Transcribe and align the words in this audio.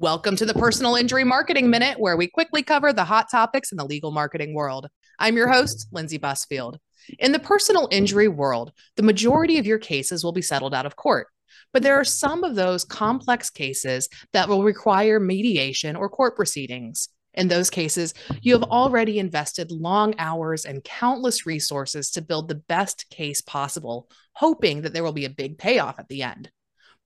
Welcome 0.00 0.34
to 0.36 0.44
the 0.44 0.54
Personal 0.54 0.96
Injury 0.96 1.22
Marketing 1.22 1.70
Minute, 1.70 2.00
where 2.00 2.16
we 2.16 2.26
quickly 2.26 2.64
cover 2.64 2.92
the 2.92 3.04
hot 3.04 3.30
topics 3.30 3.70
in 3.70 3.78
the 3.78 3.84
legal 3.84 4.10
marketing 4.10 4.52
world. 4.52 4.88
I'm 5.20 5.36
your 5.36 5.46
host, 5.46 5.86
Lindsey 5.92 6.18
Busfield. 6.18 6.78
In 7.20 7.30
the 7.30 7.38
personal 7.38 7.86
injury 7.92 8.26
world, 8.26 8.72
the 8.96 9.04
majority 9.04 9.56
of 9.56 9.66
your 9.66 9.78
cases 9.78 10.24
will 10.24 10.32
be 10.32 10.42
settled 10.42 10.74
out 10.74 10.84
of 10.84 10.96
court, 10.96 11.28
but 11.72 11.84
there 11.84 11.94
are 11.94 12.04
some 12.04 12.42
of 12.42 12.56
those 12.56 12.84
complex 12.84 13.50
cases 13.50 14.08
that 14.32 14.48
will 14.48 14.64
require 14.64 15.20
mediation 15.20 15.94
or 15.94 16.08
court 16.08 16.34
proceedings. 16.34 17.08
In 17.34 17.46
those 17.46 17.70
cases, 17.70 18.14
you 18.42 18.52
have 18.54 18.64
already 18.64 19.20
invested 19.20 19.70
long 19.70 20.16
hours 20.18 20.64
and 20.64 20.82
countless 20.82 21.46
resources 21.46 22.10
to 22.10 22.20
build 22.20 22.48
the 22.48 22.56
best 22.56 23.08
case 23.10 23.40
possible, 23.42 24.08
hoping 24.32 24.82
that 24.82 24.92
there 24.92 25.04
will 25.04 25.12
be 25.12 25.24
a 25.24 25.30
big 25.30 25.56
payoff 25.56 26.00
at 26.00 26.08
the 26.08 26.24
end. 26.24 26.50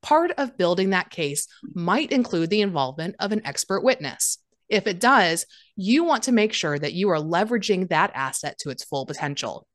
Part 0.02 0.32
of 0.38 0.56
building 0.56 0.90
that 0.90 1.10
case 1.10 1.46
might 1.74 2.12
include 2.12 2.50
the 2.50 2.60
involvement 2.60 3.16
of 3.18 3.32
an 3.32 3.44
expert 3.44 3.82
witness. 3.82 4.38
If 4.68 4.86
it 4.86 5.00
does, 5.00 5.46
you 5.76 6.04
want 6.04 6.24
to 6.24 6.32
make 6.32 6.52
sure 6.52 6.78
that 6.78 6.92
you 6.92 7.08
are 7.08 7.18
leveraging 7.18 7.88
that 7.88 8.12
asset 8.14 8.58
to 8.60 8.70
its 8.70 8.84
full 8.84 9.06
potential. 9.06 9.66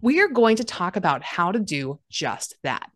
We 0.00 0.20
are 0.20 0.28
going 0.28 0.56
to 0.56 0.64
talk 0.64 0.96
about 0.96 1.22
how 1.22 1.52
to 1.52 1.58
do 1.58 2.00
just 2.10 2.56
that. 2.62 2.90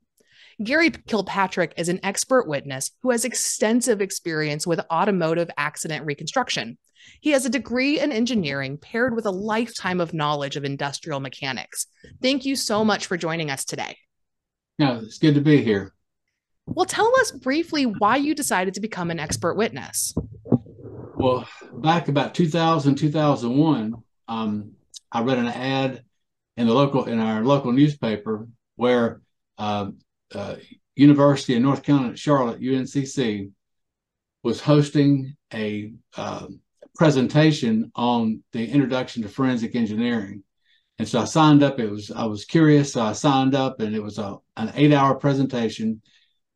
Gary 0.63 0.91
Kilpatrick 0.91 1.75
is 1.77 1.89
an 1.89 2.01
expert 2.03 2.47
witness 2.47 2.91
who 3.03 3.11
has 3.11 3.25
extensive 3.25 4.01
experience 4.01 4.67
with 4.67 4.81
automotive 4.91 5.51
accident 5.57 6.07
reconstruction. 6.07 6.79
He 7.21 7.31
has 7.31 7.45
a 7.45 7.51
degree 7.51 7.99
in 7.99 8.13
engineering 8.13 8.79
paired 8.79 9.15
with 9.15 9.27
a 9.27 9.31
lifetime 9.31 10.01
of 10.01 10.15
knowledge 10.15 10.57
of 10.57 10.65
industrial 10.65 11.21
mechanics. 11.21 11.87
Thank 12.23 12.45
you 12.45 12.55
so 12.55 12.85
much 12.85 13.07
for 13.07 13.17
joining 13.17 13.51
us 13.51 13.65
today. 13.65 13.97
Yeah, 14.79 15.01
it's 15.03 15.19
good 15.19 15.35
to 15.35 15.41
be 15.41 15.63
here. 15.63 15.93
Well, 16.67 16.87
tell 16.87 17.13
us 17.21 17.33
briefly 17.33 17.85
why 17.85 18.17
you 18.17 18.35
decided 18.35 18.75
to 18.75 18.81
become 18.81 19.11
an 19.11 19.19
expert 19.19 19.55
witness. 19.55 20.15
Well, 21.15 21.47
back 21.73 22.09
about 22.09 22.35
2000, 22.35 22.97
2001, 22.97 23.95
um, 24.29 24.73
I 25.11 25.23
read 25.23 25.39
an 25.39 25.49
ad 25.49 26.05
in 26.57 26.67
the 26.67 26.75
local 26.75 27.05
in 27.05 27.19
our 27.19 27.45
local 27.45 27.73
newspaper 27.73 28.49
where 28.77 29.21
uh, 29.59 29.91
uh, 30.35 30.57
University 30.97 31.57
of 31.57 31.63
North 31.63 31.83
Carolina 31.83 32.13
at 32.13 32.19
Charlotte 32.19 32.61
UNCC 32.61 33.51
was 34.43 34.61
hosting 34.61 35.37
a 35.55 35.93
uh, 36.17 36.47
presentation 36.95 37.91
on 37.95 38.43
the 38.53 38.69
introduction 38.69 39.23
to 39.23 39.29
forensic 39.29 39.75
engineering. 39.75 40.43
And 40.99 41.09
so 41.09 41.21
I 41.21 41.25
signed 41.25 41.63
up. 41.63 41.81
It 41.81 41.91
was 41.91 42.11
I 42.11 42.27
was 42.27 42.45
curious, 42.45 42.93
so 42.93 43.03
I 43.03 43.13
signed 43.13 43.55
up, 43.55 43.81
and 43.81 43.95
it 43.95 44.03
was 44.03 44.19
a 44.19 44.39
an 44.57 44.73
eight 44.75 44.93
hour 44.93 45.15
presentation. 45.15 46.03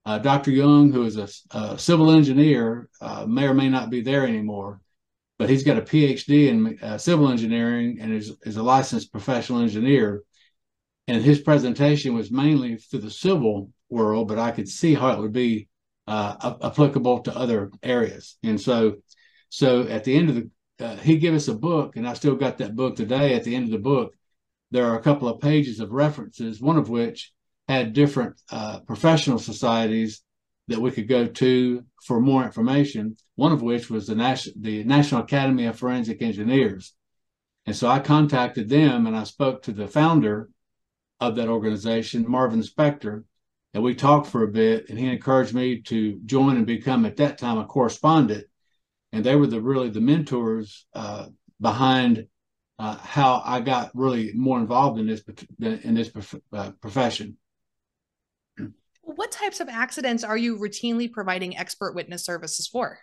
Uh, 0.06 0.18
Dr. 0.18 0.52
Young, 0.52 0.92
who 0.92 1.02
is 1.02 1.16
a, 1.16 1.28
a 1.50 1.76
civil 1.76 2.12
engineer, 2.12 2.88
uh, 3.00 3.26
may 3.26 3.48
or 3.48 3.54
may 3.54 3.68
not 3.68 3.90
be 3.90 4.02
there 4.02 4.24
anymore, 4.24 4.80
but 5.36 5.50
he's 5.50 5.64
got 5.64 5.78
a 5.78 5.82
PhD 5.82 6.46
in 6.46 6.78
uh, 6.80 6.96
civil 6.96 7.28
engineering 7.28 7.98
and 8.00 8.14
is, 8.14 8.32
is 8.42 8.56
a 8.56 8.62
licensed 8.62 9.10
professional 9.10 9.60
engineer. 9.60 10.22
And 11.08 11.24
his 11.24 11.40
presentation 11.40 12.14
was 12.14 12.30
mainly 12.30 12.76
through 12.76 13.00
the 13.00 13.10
civil 13.10 13.72
world, 13.90 14.28
but 14.28 14.38
I 14.38 14.52
could 14.52 14.68
see 14.68 14.94
how 14.94 15.10
it 15.10 15.18
would 15.18 15.32
be 15.32 15.68
uh, 16.06 16.54
applicable 16.62 17.20
to 17.22 17.36
other 17.36 17.72
areas. 17.82 18.38
And 18.44 18.60
so, 18.60 18.98
so 19.48 19.88
at 19.88 20.04
the 20.04 20.16
end 20.16 20.28
of 20.28 20.34
the, 20.36 20.50
uh, 20.78 20.96
he 20.98 21.16
gave 21.16 21.34
us 21.34 21.48
a 21.48 21.54
book, 21.54 21.96
and 21.96 22.06
I 22.06 22.12
still 22.12 22.36
got 22.36 22.58
that 22.58 22.76
book 22.76 22.94
today. 22.94 23.34
At 23.34 23.42
the 23.42 23.56
end 23.56 23.64
of 23.64 23.72
the 23.72 23.78
book, 23.78 24.14
there 24.70 24.86
are 24.86 24.96
a 24.96 25.02
couple 25.02 25.28
of 25.28 25.40
pages 25.40 25.80
of 25.80 25.90
references, 25.90 26.60
one 26.60 26.76
of 26.76 26.88
which 26.88 27.32
had 27.68 27.92
different 27.92 28.40
uh, 28.50 28.80
professional 28.80 29.38
societies 29.38 30.22
that 30.68 30.80
we 30.80 30.90
could 30.90 31.08
go 31.08 31.26
to 31.26 31.84
for 32.02 32.20
more 32.20 32.44
information. 32.44 33.16
One 33.34 33.52
of 33.52 33.62
which 33.62 33.90
was 33.90 34.06
the 34.06 34.14
National 34.14 34.54
the 34.60 34.84
National 34.84 35.22
Academy 35.22 35.66
of 35.66 35.78
Forensic 35.78 36.22
Engineers, 36.22 36.94
and 37.66 37.74
so 37.74 37.88
I 37.88 37.98
contacted 37.98 38.68
them 38.68 39.06
and 39.06 39.16
I 39.16 39.24
spoke 39.24 39.62
to 39.62 39.72
the 39.72 39.88
founder 39.88 40.48
of 41.20 41.36
that 41.36 41.48
organization, 41.48 42.28
Marvin 42.28 42.62
Specter, 42.62 43.24
and 43.74 43.82
we 43.82 43.94
talked 43.94 44.28
for 44.28 44.42
a 44.42 44.48
bit. 44.48 44.88
And 44.88 44.98
he 44.98 45.06
encouraged 45.06 45.54
me 45.54 45.80
to 45.82 46.20
join 46.24 46.56
and 46.56 46.66
become 46.66 47.04
at 47.04 47.16
that 47.16 47.38
time 47.38 47.58
a 47.58 47.64
correspondent. 47.64 48.46
And 49.12 49.24
they 49.24 49.36
were 49.36 49.46
the 49.46 49.60
really 49.60 49.90
the 49.90 50.00
mentors 50.00 50.86
uh, 50.94 51.26
behind 51.60 52.26
uh, 52.78 52.96
how 52.96 53.42
I 53.44 53.60
got 53.60 53.90
really 53.94 54.32
more 54.34 54.58
involved 54.58 55.00
in 55.00 55.06
this 55.06 55.22
in 55.60 55.94
this 55.94 56.10
prof- 56.10 56.40
uh, 56.52 56.72
profession. 56.80 57.36
What 59.06 59.30
types 59.30 59.60
of 59.60 59.68
accidents 59.68 60.24
are 60.24 60.36
you 60.36 60.58
routinely 60.58 61.10
providing 61.10 61.56
expert 61.56 61.94
witness 61.94 62.24
services 62.24 62.66
for? 62.66 62.98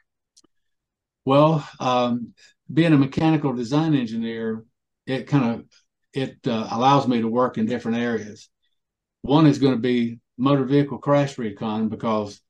Well, 1.23 1.65
um, 1.79 2.33
being 2.71 2.91
a 2.91 2.97
mechanical 2.97 3.53
design 3.53 3.95
engineer, 3.95 4.65
it 5.07 5.27
kind 5.27 5.55
of 5.55 5.65
it 6.13 6.37
uh, 6.45 6.67
allows 6.71 7.07
me 7.07 7.21
to 7.21 7.27
work 7.29 7.57
in 7.57 7.65
different 7.65 7.97
areas. 7.97 8.49
One 9.21 9.47
is 9.47 9.59
going 9.59 9.75
to 9.75 9.79
be 9.79 10.19
motor 10.37 10.65
vehicle 10.65 10.97
crash 10.97 11.37
recon 11.37 11.87
because 11.87 12.41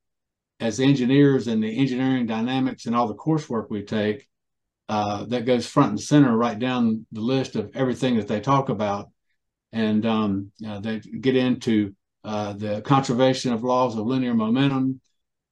as 0.59 0.79
engineers 0.79 1.47
and 1.47 1.63
the 1.63 1.77
engineering 1.77 2.25
dynamics 2.25 2.87
and 2.87 2.95
all 2.95 3.07
the 3.07 3.13
coursework 3.13 3.69
we 3.69 3.83
take, 3.83 4.27
uh, 4.89 5.25
that 5.25 5.45
goes 5.45 5.67
front 5.67 5.91
and 5.91 6.01
center 6.01 6.35
right 6.35 6.57
down 6.57 7.05
the 7.11 7.21
list 7.21 7.55
of 7.55 7.69
everything 7.75 8.17
that 8.17 8.27
they 8.27 8.39
talk 8.39 8.69
about. 8.69 9.09
And 9.71 10.05
um, 10.07 10.51
uh, 10.67 10.79
they 10.79 10.99
get 10.99 11.35
into 11.35 11.95
uh, 12.23 12.53
the 12.53 12.81
conservation 12.81 13.51
of 13.51 13.63
laws 13.63 13.97
of 13.97 14.05
linear 14.05 14.33
momentum, 14.33 15.01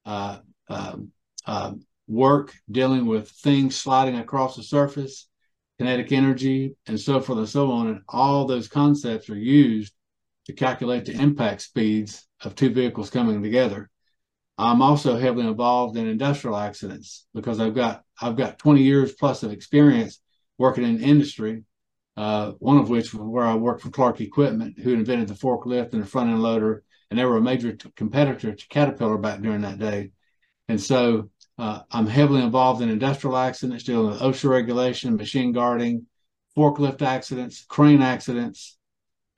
uh, 0.06 0.40
um, 0.70 1.12
uh, 1.46 1.74
work 2.08 2.54
dealing 2.70 3.06
with 3.06 3.30
things 3.30 3.76
sliding 3.76 4.18
across 4.18 4.56
the 4.56 4.64
surface, 4.64 5.28
kinetic 5.78 6.12
energy, 6.12 6.76
and 6.88 7.00
so 7.00 7.20
forth 7.20 7.40
and 7.40 7.50
so 7.50 7.72
on. 7.72 7.88
And 7.88 8.02
all 8.08 8.46
those 8.46 8.68
concepts 8.68 9.30
are 9.30 9.38
used 9.38 9.94
to 10.46 10.54
calculate 10.54 11.06
the 11.06 11.14
impact 11.14 11.62
speeds 11.62 12.28
of 12.44 12.56
two 12.56 12.70
vehicles 12.70 13.10
coming 13.10 13.42
together. 13.44 13.90
I'm 14.58 14.82
also 14.82 15.18
heavily 15.18 15.48
involved 15.48 15.98
in 15.98 16.08
industrial 16.08 16.58
accidents 16.58 17.26
because 17.34 17.60
I've 17.60 17.76
got 17.76 18.04
I've 18.22 18.36
got 18.36 18.60
20 18.60 18.82
years 18.82 19.14
plus 19.14 19.44
of 19.44 19.52
experience 19.52 20.20
working 20.58 20.84
in 20.84 21.02
industry 21.02 21.64
uh, 22.18 22.52
one 22.60 22.78
of 22.78 22.90
which 22.90 23.14
was 23.14 23.22
where 23.22 23.46
I 23.46 23.56
worked 23.56 23.82
for 23.82 23.90
Clark 23.90 24.22
Equipment, 24.22 24.80
who 24.80 24.94
invented 24.94 25.28
the 25.28 25.34
forklift 25.34 25.94
and 25.94 26.04
the 26.04 26.08
front 26.08 26.30
end 26.30 26.42
loader, 26.42 26.84
and 27.10 27.20
they 27.20 27.26
were 27.26 27.38
a 27.38 27.42
major 27.42 27.74
t- 27.74 27.92
competitor 27.96 28.54
to 28.54 28.68
Caterpillar 28.68 29.18
back 29.18 29.42
during 29.42 29.62
that 29.62 29.80
day. 29.80 30.12
And 30.68 30.82
so 30.82 31.30
uh, 31.58 31.82
I'm 31.92 32.08
heavily 32.08 32.42
involved 32.42 32.82
in 32.82 32.90
industrial 32.90 33.38
accidents, 33.38 33.84
dealing 33.84 34.12
with 34.12 34.22
OSHA 34.22 34.50
regulation, 34.50 35.16
machine 35.16 35.52
guarding, 35.52 36.06
forklift 36.58 37.02
accidents, 37.02 37.66
crane 37.68 38.02
accidents, 38.02 38.78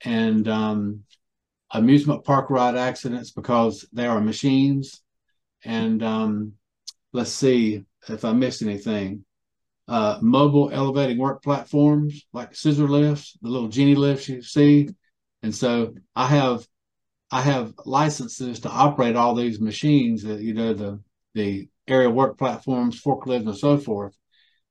and 0.04 0.48
um, 0.48 1.00
amusement 1.70 2.24
park 2.24 2.50
ride 2.50 2.76
accidents 2.76 3.30
because 3.30 3.86
they 3.92 4.06
are 4.06 4.20
machines. 4.20 5.00
And 5.64 6.02
um, 6.02 6.52
let's 7.12 7.30
see 7.30 7.84
if 8.08 8.24
I 8.24 8.32
missed 8.32 8.62
anything 8.62 9.24
uh, 9.88 10.18
mobile 10.22 10.70
elevating 10.72 11.18
work 11.18 11.42
platforms 11.42 12.24
like 12.32 12.54
scissor 12.54 12.88
lifts, 12.88 13.36
the 13.42 13.48
little 13.48 13.68
genie 13.68 13.94
lifts 13.94 14.28
you 14.28 14.42
see. 14.42 14.88
And 15.42 15.54
so 15.54 15.94
I 16.16 16.26
have 16.26 16.66
I 17.30 17.40
have 17.42 17.74
licenses 17.84 18.60
to 18.60 18.70
operate 18.70 19.16
all 19.16 19.34
these 19.34 19.60
machines 19.60 20.22
that 20.22 20.40
you 20.40 20.54
know 20.54 20.74
the 20.74 21.00
the 21.34 21.68
area 21.86 22.08
work 22.08 22.38
platforms, 22.38 23.00
forklifts, 23.00 23.46
and 23.46 23.56
so 23.56 23.76
forth. 23.76 24.16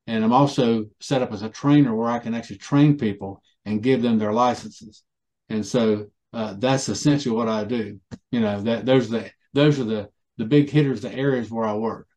And 0.07 0.24
I'm 0.24 0.34
also 0.34 0.85
set 1.00 1.22
up 1.22 1.31
as 1.31 1.44
a 1.44 1.50
trainer 1.50 1.95
where 1.95 2.09
I 2.09 2.19
can 2.19 2.34
actually 2.34 2.57
train 2.57 2.97
people 2.97 3.41
and 3.66 3.84
give 3.84 4.01
them 4.01 4.18
their 4.18 4.34
licenses. 4.34 5.03
And 5.50 5.66
so 5.66 6.07
uh, 6.34 6.56
that's 6.57 6.90
essentially 6.90 7.35
what 7.35 7.47
I 7.47 7.63
do. 7.63 8.00
You 8.31 8.40
know 8.40 8.62
that 8.62 8.85
those 8.85 9.07
are 9.09 9.19
the 9.19 9.31
those 9.53 9.80
are 9.80 9.84
the 9.84 10.09
the 10.38 10.45
big 10.45 10.69
hitters, 10.69 11.01
the 11.01 11.13
areas 11.13 11.51
where 11.51 11.66
I 11.66 11.75
work. 11.75 12.07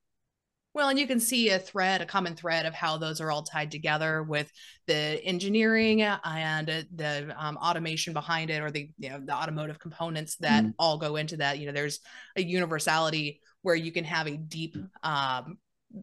Well, 0.77 0.91
and 0.91 0.99
you 0.99 1.07
can 1.07 1.21
see 1.21 1.49
a 1.49 1.59
thread, 1.59 2.03
a 2.03 2.05
common 2.05 2.37
thread 2.37 2.67
of 2.67 2.75
how 2.75 2.99
those 2.99 3.23
are 3.23 3.31
all 3.31 3.43
tied 3.43 3.71
together 3.71 4.23
with 4.23 4.53
the 4.87 5.19
engineering 5.25 6.03
and 6.03 6.67
the 6.95 7.35
um, 7.35 7.57
automation 7.57 8.13
behind 8.13 8.51
it, 8.51 8.63
or 8.63 8.71
the 8.71 8.91
you 8.99 9.09
know 9.09 9.19
the 9.25 9.33
automotive 9.33 9.79
components 9.79 10.37
that 10.37 10.65
mm. 10.65 10.75
all 10.79 10.99
go 10.99 11.17
into 11.17 11.39
that. 11.39 11.59
You 11.59 11.65
know, 11.65 11.73
there's 11.73 12.01
a 12.37 12.43
universality 12.43 13.41
where 13.63 13.75
you 13.75 13.91
can 13.91 14.05
have 14.05 14.27
a 14.27 14.37
deep 14.37 14.77
um, 15.03 15.57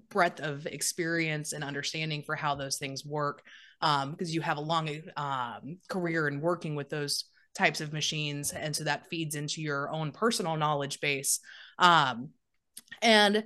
breadth 0.09 0.39
of 0.39 0.65
experience 0.65 1.53
and 1.53 1.63
understanding 1.63 2.23
for 2.23 2.35
how 2.35 2.55
those 2.55 2.79
things 2.79 3.05
work, 3.05 3.43
um, 3.81 4.09
because 4.09 4.33
you 4.33 4.41
have 4.41 4.57
a 4.57 4.61
long 4.61 4.89
um, 5.17 5.77
career 5.87 6.27
in 6.27 6.41
working 6.41 6.73
with 6.73 6.89
those 6.89 7.25
types 7.53 7.79
of 7.79 7.93
machines, 7.93 8.51
and 8.53 8.75
so 8.75 8.85
that 8.85 9.07
feeds 9.07 9.35
into 9.35 9.61
your 9.61 9.91
own 9.91 10.11
personal 10.11 10.57
knowledge 10.57 10.99
base. 10.99 11.41
Um, 11.77 12.29
and 13.03 13.43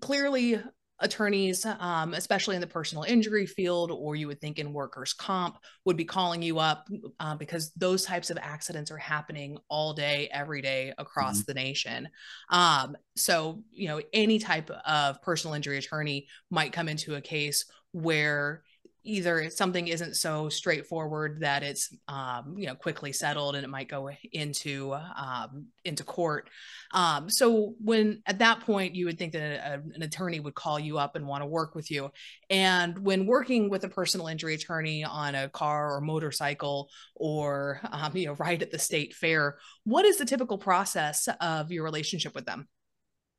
clearly 0.00 0.60
attorneys, 1.00 1.66
um, 1.80 2.14
especially 2.14 2.54
in 2.54 2.60
the 2.60 2.66
personal 2.66 3.04
injury 3.04 3.46
field, 3.46 3.90
or 3.90 4.14
you 4.14 4.28
would 4.28 4.40
think 4.40 4.58
in 4.58 4.72
workers' 4.72 5.12
comp, 5.12 5.58
would 5.84 5.96
be 5.96 6.04
calling 6.04 6.40
you 6.40 6.58
up 6.58 6.88
uh, 7.18 7.34
because 7.34 7.72
those 7.72 8.04
types 8.04 8.30
of 8.30 8.38
accidents 8.40 8.90
are 8.90 8.96
happening 8.96 9.58
all 9.68 9.92
day, 9.92 10.28
every 10.32 10.62
day 10.62 10.92
across 10.96 11.38
mm-hmm. 11.38 11.44
the 11.46 11.54
nation. 11.54 12.08
Um, 12.48 12.96
so, 13.16 13.62
you 13.72 13.88
know, 13.88 14.00
any 14.12 14.38
type 14.38 14.70
of 14.70 15.20
personal 15.20 15.54
injury 15.54 15.78
attorney 15.78 16.28
might 16.50 16.72
come 16.72 16.88
into 16.88 17.16
a 17.16 17.20
case 17.20 17.66
where 17.92 18.62
either 19.04 19.50
something 19.50 19.86
isn't 19.86 20.14
so 20.14 20.48
straightforward 20.48 21.40
that 21.40 21.62
it's 21.62 21.94
um, 22.08 22.54
you 22.56 22.66
know 22.66 22.74
quickly 22.74 23.12
settled 23.12 23.54
and 23.54 23.64
it 23.64 23.68
might 23.68 23.88
go 23.88 24.10
into 24.32 24.94
um, 24.94 25.66
into 25.84 26.02
court. 26.04 26.48
Um, 26.92 27.28
so 27.30 27.74
when 27.80 28.22
at 28.26 28.38
that 28.38 28.60
point 28.60 28.94
you 28.94 29.06
would 29.06 29.18
think 29.18 29.32
that 29.34 29.42
a, 29.42 29.82
an 29.94 30.02
attorney 30.02 30.40
would 30.40 30.54
call 30.54 30.78
you 30.78 30.98
up 30.98 31.16
and 31.16 31.26
want 31.26 31.42
to 31.42 31.46
work 31.46 31.74
with 31.74 31.90
you, 31.90 32.10
and 32.50 32.98
when 32.98 33.26
working 33.26 33.68
with 33.68 33.84
a 33.84 33.88
personal 33.88 34.26
injury 34.26 34.54
attorney 34.54 35.04
on 35.04 35.34
a 35.34 35.48
car 35.48 35.94
or 35.94 36.00
motorcycle 36.00 36.88
or 37.14 37.80
um, 37.92 38.16
you 38.16 38.26
know 38.26 38.34
right 38.34 38.62
at 38.62 38.70
the 38.70 38.78
state 38.78 39.14
fair, 39.14 39.58
what 39.84 40.04
is 40.04 40.18
the 40.18 40.24
typical 40.24 40.58
process 40.58 41.28
of 41.40 41.70
your 41.70 41.84
relationship 41.84 42.34
with 42.34 42.46
them? 42.46 42.66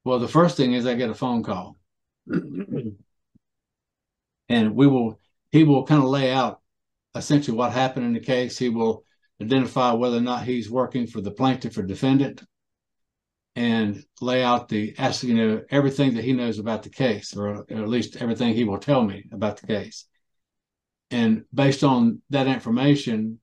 Well, 0.04 0.20
the 0.20 0.28
first 0.28 0.56
thing 0.56 0.74
is 0.74 0.86
I 0.86 0.94
get 0.94 1.10
a 1.10 1.16
phone 1.16 1.42
call. 1.44 1.78
and 4.50 4.76
we 4.76 4.88
will 4.88 5.20
he 5.56 5.64
will 5.64 5.86
kind 5.86 6.04
of 6.04 6.10
lay 6.10 6.34
out 6.34 6.60
essentially 7.16 7.56
what 7.56 7.72
happened 7.72 8.06
in 8.06 8.12
the 8.12 8.20
case. 8.20 8.58
He 8.58 8.68
will 8.68 9.06
identify 9.42 9.94
whether 9.94 10.18
or 10.18 10.22
not 10.22 10.44
he's 10.44 10.70
working 10.70 11.08
for 11.08 11.22
the 11.22 11.32
plaintiff 11.32 11.78
or 11.78 11.84
defendant 11.84 12.44
and 13.56 14.04
lay 14.20 14.44
out 14.44 14.68
the 14.68 14.94
you 15.22 15.34
know 15.34 15.62
everything 15.70 16.16
that 16.16 16.26
he 16.26 16.34
knows 16.34 16.60
about 16.60 16.84
the 16.84 16.90
case 16.90 17.34
or, 17.38 17.66
at 17.70 17.88
least 17.88 18.18
everything 18.18 18.54
he 18.54 18.66
will 18.66 18.80
tell 18.80 19.02
me 19.02 19.24
about 19.32 19.56
the 19.56 19.68
case 19.68 20.08
and 21.10 21.46
based 21.54 21.86
on 21.86 22.22
that 22.32 22.48
information 22.48 23.40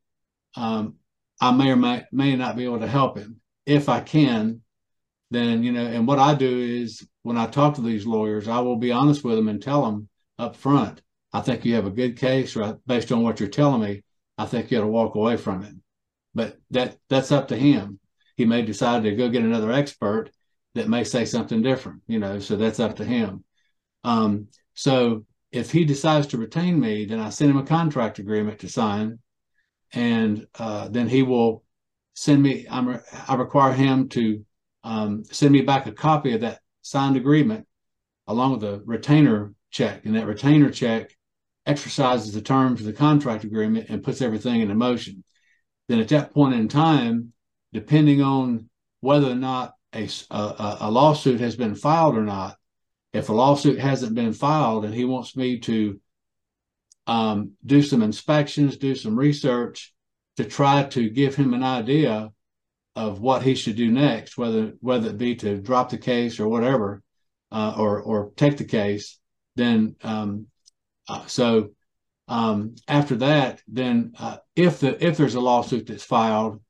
um, 0.57 0.97
i 1.41 1.51
may 1.51 1.71
or 1.71 1.77
may, 1.77 2.05
may 2.13 2.37
not 2.37 2.57
be 2.57 2.65
able 2.65 2.81
to 2.81 2.87
help 2.87 3.17
him 3.17 3.41
if 3.65 3.89
i 3.89 4.01
can 4.01 4.61
then 5.31 5.63
you 5.63 5.73
know 5.73 5.87
and 5.87 6.07
what 6.07 6.19
i 6.19 6.35
do 6.35 6.61
is 6.61 7.09
when 7.23 7.39
i 7.39 7.47
talk 7.47 7.75
to 7.75 7.81
these 7.81 8.05
lawyers 8.05 8.49
i 8.49 8.61
will 8.61 8.77
be 8.77 8.93
honest 8.93 9.25
with 9.25 9.37
them 9.37 9.49
and 9.49 9.63
tell 9.63 9.83
them 9.83 10.11
up 10.39 10.55
front 10.57 11.01
I 11.33 11.41
think 11.41 11.65
you 11.65 11.75
have 11.75 11.87
a 11.87 11.91
good 11.91 12.17
case, 12.17 12.57
right? 12.57 12.77
Based 12.87 13.11
on 13.11 13.23
what 13.23 13.41
you're 13.41 13.49
telling 13.49 13.81
me, 13.83 14.03
I 14.37 14.45
think 14.47 14.71
you 14.71 14.79
ought 14.79 14.83
to 14.83 14.87
walk 14.89 15.15
away 15.15 15.37
from 15.37 15.63
it. 15.63 15.75
But 16.35 16.59
that 16.71 16.99
that's 17.09 17.33
up 17.33 17.49
to 17.49 17.57
him. 17.57 17.99
He 18.37 18.45
may 18.45 18.63
decide 18.63 19.03
to 19.03 19.15
go 19.15 19.29
get 19.29 19.43
another 19.43 19.73
expert 19.73 20.31
that 20.75 20.89
may 20.89 21.05
say 21.05 21.25
something 21.25 21.63
different, 21.63 22.03
you 22.07 22.19
know. 22.19 22.39
So 22.39 22.57
that's 22.57 22.81
up 22.81 22.97
to 22.97 23.05
him. 23.05 23.45
Um, 24.05 24.49
so 24.75 25.25
if 25.51 25.71
he 25.71 25.85
decides 25.85 26.29
to 26.29 26.39
retain 26.39 26.81
me, 26.81 27.05
then 27.05 27.21
I 27.21 27.29
send 27.29 27.51
him 27.51 27.59
a 27.59 27.65
contract 27.65 28.19
agreement 28.19 28.61
to 28.61 28.69
sign, 28.69 29.19
and 29.93 30.47
uh, 30.59 30.89
then 30.89 31.09
he 31.09 31.23
will 31.23 31.63
send 32.15 32.43
me. 32.43 32.67
I'm, 32.71 33.01
I 33.29 33.35
require 33.35 33.73
him 33.73 34.09
to 34.11 34.45
um, 34.85 35.25
send 35.25 35.53
me 35.53 35.63
back 35.63 35.87
a 35.87 35.93
copy 35.93 36.33
of 36.33 36.41
that 36.41 36.61
signed 36.81 37.17
agreement 37.17 37.67
along 38.27 38.53
with 38.53 38.65
a 38.65 38.83
retainer 38.85 39.53
check, 39.71 40.05
and 40.05 40.17
that 40.17 40.27
retainer 40.27 40.71
check 40.71 41.15
exercises 41.67 42.33
the 42.33 42.43
terms 42.43 42.81
of 42.81 42.87
the 42.87 42.93
contract 42.93 43.45
agreement 43.45 43.89
and 43.89 44.03
puts 44.03 44.21
everything 44.21 44.61
into 44.61 44.75
motion. 44.75 45.25
Then 45.89 46.01
at 46.01 46.09
that 46.09 46.33
point 46.33 46.55
in 46.55 46.69
time, 46.69 47.33
depending 47.73 48.23
on 48.23 48.69
whether 49.01 49.31
or 49.31 49.37
not 49.37 49.75
a, 49.95 50.09
a, 50.31 50.77
a 50.81 50.91
lawsuit 50.91 51.41
has 51.41 51.57
been 51.57 51.75
filed 51.75 52.17
or 52.17 52.23
not, 52.23 52.57
if 53.13 53.29
a 53.29 53.33
lawsuit 53.33 53.79
hasn't 53.79 54.15
been 54.15 54.33
filed 54.33 54.85
and 54.85 54.95
he 54.95 55.05
wants 55.05 55.37
me 55.37 55.59
to 55.61 56.01
um, 57.07 57.53
do 57.65 57.83
some 57.83 58.03
inspections, 58.03 58.77
do 58.77 58.95
some 58.95 59.19
research 59.19 59.93
to 60.37 60.45
try 60.45 60.85
to 60.85 61.11
give 61.11 61.35
him 61.35 61.53
an 61.53 61.63
idea 61.63 62.31
of 62.95 63.21
what 63.21 63.43
he 63.43 63.55
should 63.55 63.77
do 63.77 63.91
next, 63.91 64.37
whether 64.37 64.75
whether 64.81 65.09
it 65.09 65.19
be 65.19 65.35
to 65.37 65.59
drop 65.59 65.91
the 65.91 65.99
case 65.99 66.39
or 66.39 66.49
whatever, 66.49 67.03
uh, 67.51 67.75
or 67.77 68.01
or 68.01 68.33
take 68.37 68.57
the 68.57 68.65
case, 68.65 69.19
then 69.57 69.97
um, 70.03 70.47
uh, 71.09 71.27
so 71.27 71.71
um, 72.29 72.77
after 72.89 73.17
that, 73.17 73.63
then 73.69 74.13
uh, 74.19 74.39
if 74.57 74.81
the 74.81 75.05
if 75.05 75.17
there's 75.17 75.35
a 75.35 75.41
lawsuit 75.41 75.87
that's 75.87 76.05
filed, 76.05 76.61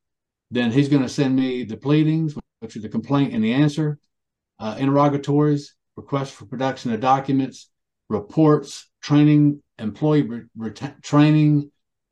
then 0.51 0.71
he's 0.71 0.89
going 0.89 1.03
to 1.03 1.09
send 1.09 1.37
me 1.37 1.65
the 1.65 1.77
pleadings, 1.77 2.35
which 2.61 2.77
are 2.77 2.81
the 2.81 2.89
complaint 2.89 3.33
and 3.33 3.45
the 3.45 3.53
answer, 3.53 3.99
uh, 4.59 4.77
interrogatories, 4.79 5.75
requests 5.97 6.31
for 6.31 6.47
production 6.47 6.93
of 6.93 7.01
documents, 7.01 7.71
reports, 8.09 8.91
training, 9.03 9.63
employee 9.79 10.23
re- 10.23 10.43
re- 10.57 10.73
training 11.03 11.71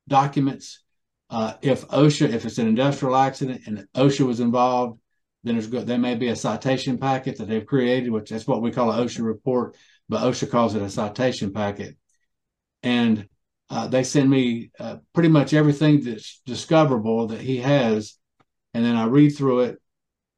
documents. 0.08 0.82
Uh, 1.30 1.54
if 1.62 1.86
OSHA, 1.88 2.30
if 2.30 2.44
it's 2.44 2.58
an 2.58 2.66
industrial 2.66 3.14
accident 3.14 3.62
and 3.66 3.86
OSHA 3.94 4.26
was 4.26 4.40
involved, 4.40 4.98
then 5.44 5.54
there's 5.54 5.70
there 5.70 5.98
may 5.98 6.14
be 6.14 6.28
a 6.28 6.36
citation 6.36 6.98
packet 6.98 7.38
that 7.38 7.48
they've 7.48 7.66
created, 7.66 8.10
which 8.10 8.30
that's 8.30 8.46
what 8.46 8.62
we 8.62 8.72
call 8.72 8.90
an 8.90 9.06
OSHA 9.06 9.24
report, 9.24 9.76
but 10.08 10.22
OSHA 10.22 10.50
calls 10.50 10.74
it 10.74 10.82
a 10.82 10.90
citation 10.90 11.52
packet 11.52 11.96
and 12.82 13.28
uh, 13.68 13.86
they 13.86 14.02
send 14.02 14.28
me 14.28 14.70
uh, 14.78 14.96
pretty 15.14 15.28
much 15.28 15.54
everything 15.54 16.02
that's 16.02 16.40
discoverable 16.44 17.28
that 17.28 17.40
he 17.40 17.58
has, 17.58 18.16
and 18.74 18.84
then 18.84 18.96
I 18.96 19.04
read 19.04 19.30
through 19.30 19.60
it. 19.60 19.78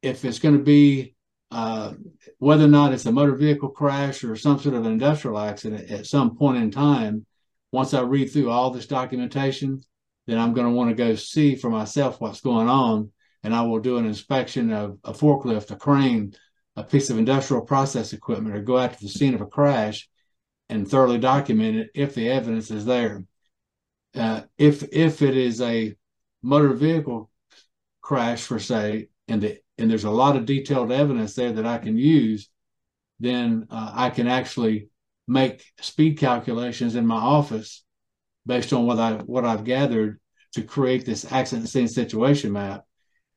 If 0.01 0.25
it's 0.25 0.39
going 0.39 0.57
to 0.57 0.63
be 0.63 1.15
uh, 1.49 1.93
whether 2.39 2.65
or 2.65 2.69
not 2.69 2.93
it's 2.93 3.05
a 3.05 3.11
motor 3.11 3.35
vehicle 3.35 3.69
crash 3.69 4.23
or 4.23 4.35
some 4.35 4.59
sort 4.59 4.75
of 4.75 4.85
an 4.85 4.91
industrial 4.91 5.39
accident 5.39 5.89
at 5.89 6.05
some 6.05 6.35
point 6.35 6.57
in 6.57 6.71
time, 6.71 7.25
once 7.71 7.93
I 7.93 8.01
read 8.01 8.31
through 8.31 8.49
all 8.49 8.69
this 8.69 8.85
documentation, 8.85 9.81
then 10.27 10.37
I'm 10.37 10.53
going 10.53 10.67
to 10.67 10.73
want 10.73 10.89
to 10.89 10.95
go 10.95 11.15
see 11.15 11.55
for 11.55 11.69
myself 11.69 12.21
what's 12.21 12.41
going 12.41 12.69
on, 12.69 13.11
and 13.43 13.53
I 13.53 13.61
will 13.63 13.79
do 13.79 13.97
an 13.97 14.05
inspection 14.05 14.71
of 14.71 14.99
a 15.03 15.13
forklift, 15.13 15.71
a 15.71 15.75
crane, 15.75 16.33
a 16.75 16.83
piece 16.83 17.09
of 17.09 17.17
industrial 17.17 17.63
process 17.63 18.13
equipment, 18.13 18.55
or 18.55 18.61
go 18.61 18.77
out 18.77 18.93
to 18.93 19.01
the 19.01 19.09
scene 19.09 19.33
of 19.33 19.41
a 19.41 19.47
crash 19.47 20.07
and 20.73 20.89
thoroughly 20.89 21.19
document 21.19 21.77
it 21.77 21.91
if 21.93 22.15
the 22.15 22.27
evidence 22.31 22.71
is 22.71 22.83
there. 22.83 23.23
Uh, 24.15 24.41
if 24.57 24.81
if 24.91 25.21
it 25.21 25.37
is 25.37 25.61
a 25.61 25.95
motor 26.41 26.73
vehicle 26.73 27.29
crash 28.01 28.41
for 28.41 28.57
say, 28.57 29.09
and 29.27 29.43
the, 29.43 29.59
and 29.77 29.89
there's 29.89 30.03
a 30.03 30.09
lot 30.09 30.35
of 30.35 30.47
detailed 30.47 30.91
evidence 30.91 31.35
there 31.35 31.51
that 31.51 31.67
I 31.67 31.77
can 31.77 31.95
use, 31.95 32.49
then 33.19 33.67
uh, 33.69 33.91
I 33.93 34.09
can 34.09 34.27
actually 34.27 34.89
make 35.27 35.63
speed 35.79 36.17
calculations 36.17 36.95
in 36.95 37.05
my 37.05 37.21
office 37.21 37.83
based 38.47 38.73
on 38.73 38.87
what 38.87 38.97
I 38.97 39.13
what 39.17 39.45
I've 39.45 39.63
gathered 39.63 40.19
to 40.53 40.63
create 40.63 41.05
this 41.05 41.31
accident 41.31 41.69
scene 41.69 41.87
situation 41.87 42.51
map. 42.51 42.83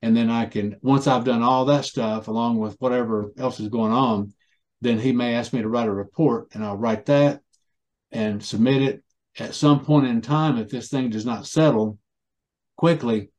And 0.00 0.16
then 0.16 0.30
I 0.30 0.46
can 0.46 0.76
once 0.80 1.06
I've 1.06 1.24
done 1.24 1.42
all 1.42 1.66
that 1.66 1.84
stuff 1.84 2.28
along 2.28 2.58
with 2.58 2.76
whatever 2.78 3.30
else 3.36 3.60
is 3.60 3.68
going 3.68 3.92
on, 3.92 4.32
then 4.80 4.98
he 4.98 5.12
may 5.12 5.34
ask 5.34 5.52
me 5.52 5.62
to 5.62 5.68
write 5.68 5.88
a 5.88 5.92
report 5.92 6.48
and 6.52 6.64
I'll 6.64 6.76
write 6.76 7.06
that 7.06 7.40
and 8.10 8.44
submit 8.44 8.82
it. 8.82 9.02
At 9.38 9.54
some 9.54 9.84
point 9.84 10.06
in 10.06 10.22
time, 10.22 10.56
if 10.56 10.68
this 10.68 10.88
thing 10.88 11.10
does 11.10 11.26
not 11.26 11.46
settle 11.46 11.98
quickly, 12.76 13.30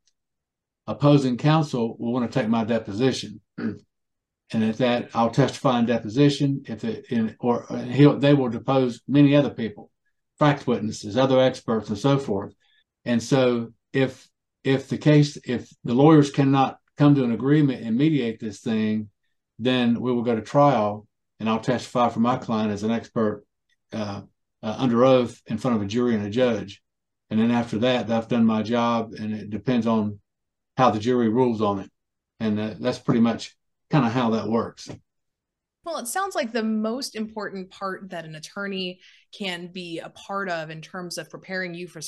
opposing 0.85 1.37
counsel 1.37 1.95
will 1.97 2.13
want 2.13 2.31
to 2.31 2.39
take 2.39 2.49
my 2.49 2.63
deposition. 2.63 3.41
and 3.57 3.83
at 4.53 4.77
that, 4.77 5.09
I'll 5.13 5.31
testify 5.31 5.79
in 5.79 5.85
deposition. 5.85 6.63
If 6.67 6.83
it 6.83 7.05
in 7.09 7.35
or 7.39 7.71
uh, 7.71 7.81
he'll, 7.83 8.19
they 8.19 8.33
will 8.33 8.49
depose 8.49 9.01
many 9.07 9.35
other 9.35 9.49
people, 9.49 9.91
fact 10.37 10.67
witnesses, 10.67 11.17
other 11.17 11.39
experts, 11.39 11.89
and 11.89 11.97
so 11.97 12.19
forth. 12.19 12.53
And 13.03 13.21
so, 13.21 13.73
if 13.91 14.27
if 14.63 14.89
the 14.89 14.97
case, 14.97 15.37
if 15.45 15.69
the 15.83 15.93
lawyers 15.93 16.29
cannot 16.29 16.77
come 16.97 17.15
to 17.15 17.23
an 17.23 17.31
agreement 17.31 17.83
and 17.83 17.97
mediate 17.97 18.39
this 18.39 18.59
thing, 18.59 19.09
then 19.59 19.99
we 19.99 20.11
will 20.11 20.23
go 20.23 20.35
to 20.35 20.41
trial 20.41 21.06
and 21.39 21.49
I'll 21.49 21.59
testify 21.59 22.09
for 22.09 22.19
my 22.19 22.37
client 22.37 22.71
as 22.71 22.83
an 22.83 22.91
expert 22.91 23.43
uh, 23.93 24.21
uh, 24.63 24.75
under 24.77 25.05
oath 25.05 25.41
in 25.47 25.57
front 25.57 25.77
of 25.77 25.83
a 25.83 25.85
jury 25.85 26.15
and 26.15 26.25
a 26.25 26.29
judge. 26.29 26.81
And 27.29 27.39
then 27.39 27.51
after 27.51 27.77
that, 27.79 28.09
I've 28.09 28.27
done 28.27 28.45
my 28.45 28.63
job, 28.63 29.13
and 29.13 29.33
it 29.33 29.49
depends 29.49 29.85
on 29.85 30.19
how 30.77 30.91
the 30.91 30.99
jury 30.99 31.29
rules 31.29 31.61
on 31.61 31.79
it. 31.79 31.91
And 32.39 32.59
uh, 32.59 32.75
that's 32.79 32.99
pretty 32.99 33.19
much 33.19 33.55
kind 33.89 34.05
of 34.05 34.11
how 34.11 34.31
that 34.31 34.47
works. 34.47 34.89
Well, 35.83 35.97
it 35.97 36.07
sounds 36.07 36.35
like 36.35 36.51
the 36.51 36.63
most 36.63 37.15
important 37.15 37.69
part 37.71 38.09
that 38.09 38.25
an 38.25 38.35
attorney 38.35 38.99
can 39.33 39.67
be 39.71 39.99
a 39.99 40.09
part 40.09 40.49
of 40.49 40.69
in 40.69 40.81
terms 40.81 41.17
of 41.17 41.29
preparing 41.29 41.73
you 41.73 41.87
for 41.87 42.01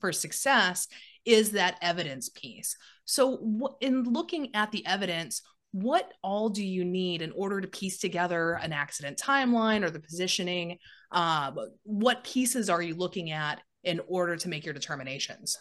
for 0.00 0.12
success 0.12 0.88
is 1.24 1.52
that 1.52 1.78
evidence 1.82 2.28
piece. 2.28 2.76
So, 3.04 3.76
in 3.80 4.04
looking 4.04 4.54
at 4.54 4.72
the 4.72 4.84
evidence, 4.86 5.42
what 5.72 6.12
all 6.22 6.48
do 6.48 6.64
you 6.64 6.84
need 6.84 7.22
in 7.22 7.32
order 7.32 7.60
to 7.60 7.68
piece 7.68 7.98
together 7.98 8.54
an 8.54 8.72
accident 8.72 9.18
timeline 9.18 9.84
or 9.84 9.90
the 9.90 10.00
positioning? 10.00 10.78
Uh, 11.12 11.52
what 11.84 12.24
pieces 12.24 12.68
are 12.68 12.82
you 12.82 12.94
looking 12.94 13.30
at 13.30 13.60
in 13.84 14.00
order 14.08 14.36
to 14.36 14.48
make 14.48 14.64
your 14.64 14.74
determinations? 14.74 15.56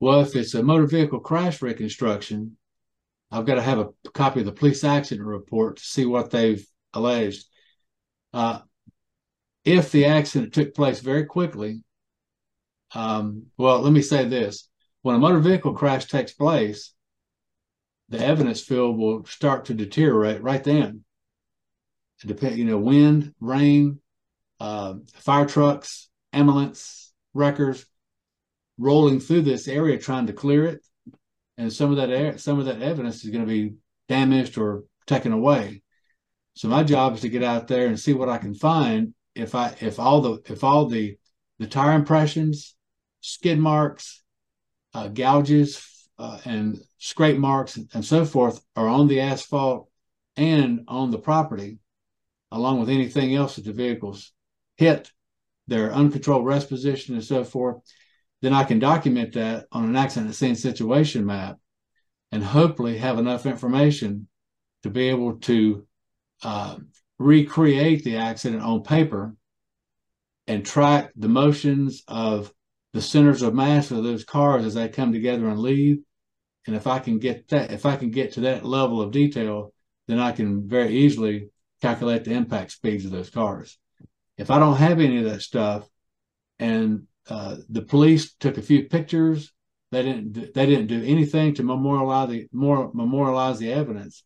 Well, 0.00 0.20
if 0.20 0.36
it's 0.36 0.54
a 0.54 0.62
motor 0.62 0.86
vehicle 0.86 1.20
crash 1.20 1.60
reconstruction, 1.60 2.56
I've 3.30 3.46
got 3.46 3.56
to 3.56 3.62
have 3.62 3.78
a 3.78 3.88
copy 4.14 4.40
of 4.40 4.46
the 4.46 4.52
police 4.52 4.84
accident 4.84 5.26
report 5.26 5.78
to 5.78 5.84
see 5.84 6.06
what 6.06 6.30
they've 6.30 6.64
alleged. 6.94 7.44
Uh, 8.32 8.60
if 9.64 9.90
the 9.90 10.06
accident 10.06 10.54
took 10.54 10.74
place 10.74 11.00
very 11.00 11.26
quickly, 11.26 11.82
um, 12.94 13.46
well, 13.58 13.80
let 13.80 13.92
me 13.92 14.00
say 14.00 14.24
this: 14.24 14.68
when 15.02 15.16
a 15.16 15.18
motor 15.18 15.40
vehicle 15.40 15.74
crash 15.74 16.06
takes 16.06 16.32
place, 16.32 16.94
the 18.08 18.24
evidence 18.24 18.60
field 18.60 18.98
will 18.98 19.24
start 19.26 19.66
to 19.66 19.74
deteriorate 19.74 20.42
right 20.42 20.64
then. 20.64 21.04
Depend, 22.26 22.56
you 22.56 22.64
know, 22.64 22.78
wind, 22.78 23.34
rain, 23.40 24.00
uh, 24.58 24.94
fire 25.14 25.46
trucks, 25.46 26.08
ambulance, 26.32 27.12
wreckers 27.32 27.86
rolling 28.78 29.20
through 29.20 29.42
this 29.42 29.68
area 29.68 29.98
trying 29.98 30.26
to 30.26 30.32
clear 30.32 30.64
it, 30.64 30.84
and 31.56 31.72
some 31.72 31.90
of 31.90 31.96
that 31.96 32.10
air, 32.10 32.38
some 32.38 32.58
of 32.58 32.66
that 32.66 32.80
evidence 32.80 33.24
is 33.24 33.30
going 33.30 33.44
to 33.44 33.52
be 33.52 33.74
damaged 34.08 34.56
or 34.56 34.84
taken 35.06 35.32
away. 35.32 35.82
So 36.54 36.68
my 36.68 36.82
job 36.82 37.14
is 37.14 37.20
to 37.20 37.28
get 37.28 37.42
out 37.42 37.68
there 37.68 37.86
and 37.86 37.98
see 37.98 38.14
what 38.14 38.28
I 38.28 38.38
can 38.38 38.54
find. 38.54 39.14
If 39.34 39.54
I 39.54 39.74
if 39.80 39.98
all 39.98 40.20
the 40.20 40.42
if 40.46 40.64
all 40.64 40.86
the 40.86 41.16
the 41.58 41.66
tire 41.66 41.92
impressions, 41.92 42.76
skid 43.20 43.58
marks, 43.58 44.22
uh, 44.94 45.08
gouges, 45.08 45.76
uh, 46.18 46.38
and 46.44 46.80
scrape 46.98 47.38
marks 47.38 47.76
and 47.76 48.04
so 48.04 48.24
forth 48.24 48.60
are 48.74 48.88
on 48.88 49.08
the 49.08 49.20
asphalt 49.20 49.88
and 50.36 50.84
on 50.88 51.10
the 51.10 51.18
property, 51.18 51.78
along 52.50 52.80
with 52.80 52.88
anything 52.88 53.34
else 53.34 53.56
that 53.56 53.64
the 53.64 53.72
vehicles 53.72 54.32
hit, 54.76 55.10
their 55.66 55.92
uncontrolled 55.92 56.46
rest 56.46 56.68
position 56.68 57.14
and 57.14 57.24
so 57.24 57.44
forth, 57.44 57.76
then 58.40 58.52
I 58.52 58.64
can 58.64 58.78
document 58.78 59.34
that 59.34 59.66
on 59.72 59.84
an 59.84 59.96
accident 59.96 60.34
scene 60.34 60.54
situation 60.54 61.26
map 61.26 61.58
and 62.30 62.42
hopefully 62.42 62.98
have 62.98 63.18
enough 63.18 63.46
information 63.46 64.28
to 64.82 64.90
be 64.90 65.08
able 65.08 65.38
to 65.40 65.86
uh, 66.42 66.76
recreate 67.18 68.04
the 68.04 68.16
accident 68.16 68.62
on 68.62 68.82
paper 68.82 69.34
and 70.46 70.64
track 70.64 71.10
the 71.16 71.28
motions 71.28 72.02
of 72.06 72.52
the 72.92 73.02
centers 73.02 73.42
of 73.42 73.54
mass 73.54 73.90
of 73.90 74.02
those 74.02 74.24
cars 74.24 74.64
as 74.64 74.74
they 74.74 74.88
come 74.88 75.12
together 75.12 75.48
and 75.48 75.58
leave. 75.58 75.98
And 76.68 76.76
if 76.76 76.86
I 76.86 76.98
can 76.98 77.18
get 77.18 77.48
that, 77.48 77.72
if 77.72 77.86
I 77.86 77.96
can 77.96 78.10
get 78.10 78.34
to 78.34 78.40
that 78.40 78.62
level 78.62 79.00
of 79.00 79.10
detail, 79.10 79.72
then 80.06 80.18
I 80.18 80.32
can 80.32 80.68
very 80.68 80.94
easily 80.94 81.48
calculate 81.80 82.24
the 82.24 82.32
impact 82.32 82.72
speeds 82.72 83.06
of 83.06 83.10
those 83.10 83.30
cars. 83.30 83.78
If 84.36 84.50
I 84.50 84.58
don't 84.58 84.76
have 84.76 85.00
any 85.00 85.16
of 85.16 85.24
that 85.24 85.40
stuff, 85.40 85.88
and 86.58 87.04
uh, 87.30 87.56
the 87.70 87.80
police 87.80 88.34
took 88.34 88.58
a 88.58 88.62
few 88.62 88.84
pictures, 88.84 89.50
they 89.92 90.02
didn't 90.02 90.52
they 90.52 90.66
didn't 90.66 90.88
do 90.88 91.02
anything 91.02 91.54
to 91.54 91.62
memorialize 91.62 92.28
the 92.28 92.48
more 92.52 92.90
memorialize 92.92 93.58
the 93.58 93.72
evidence. 93.72 94.24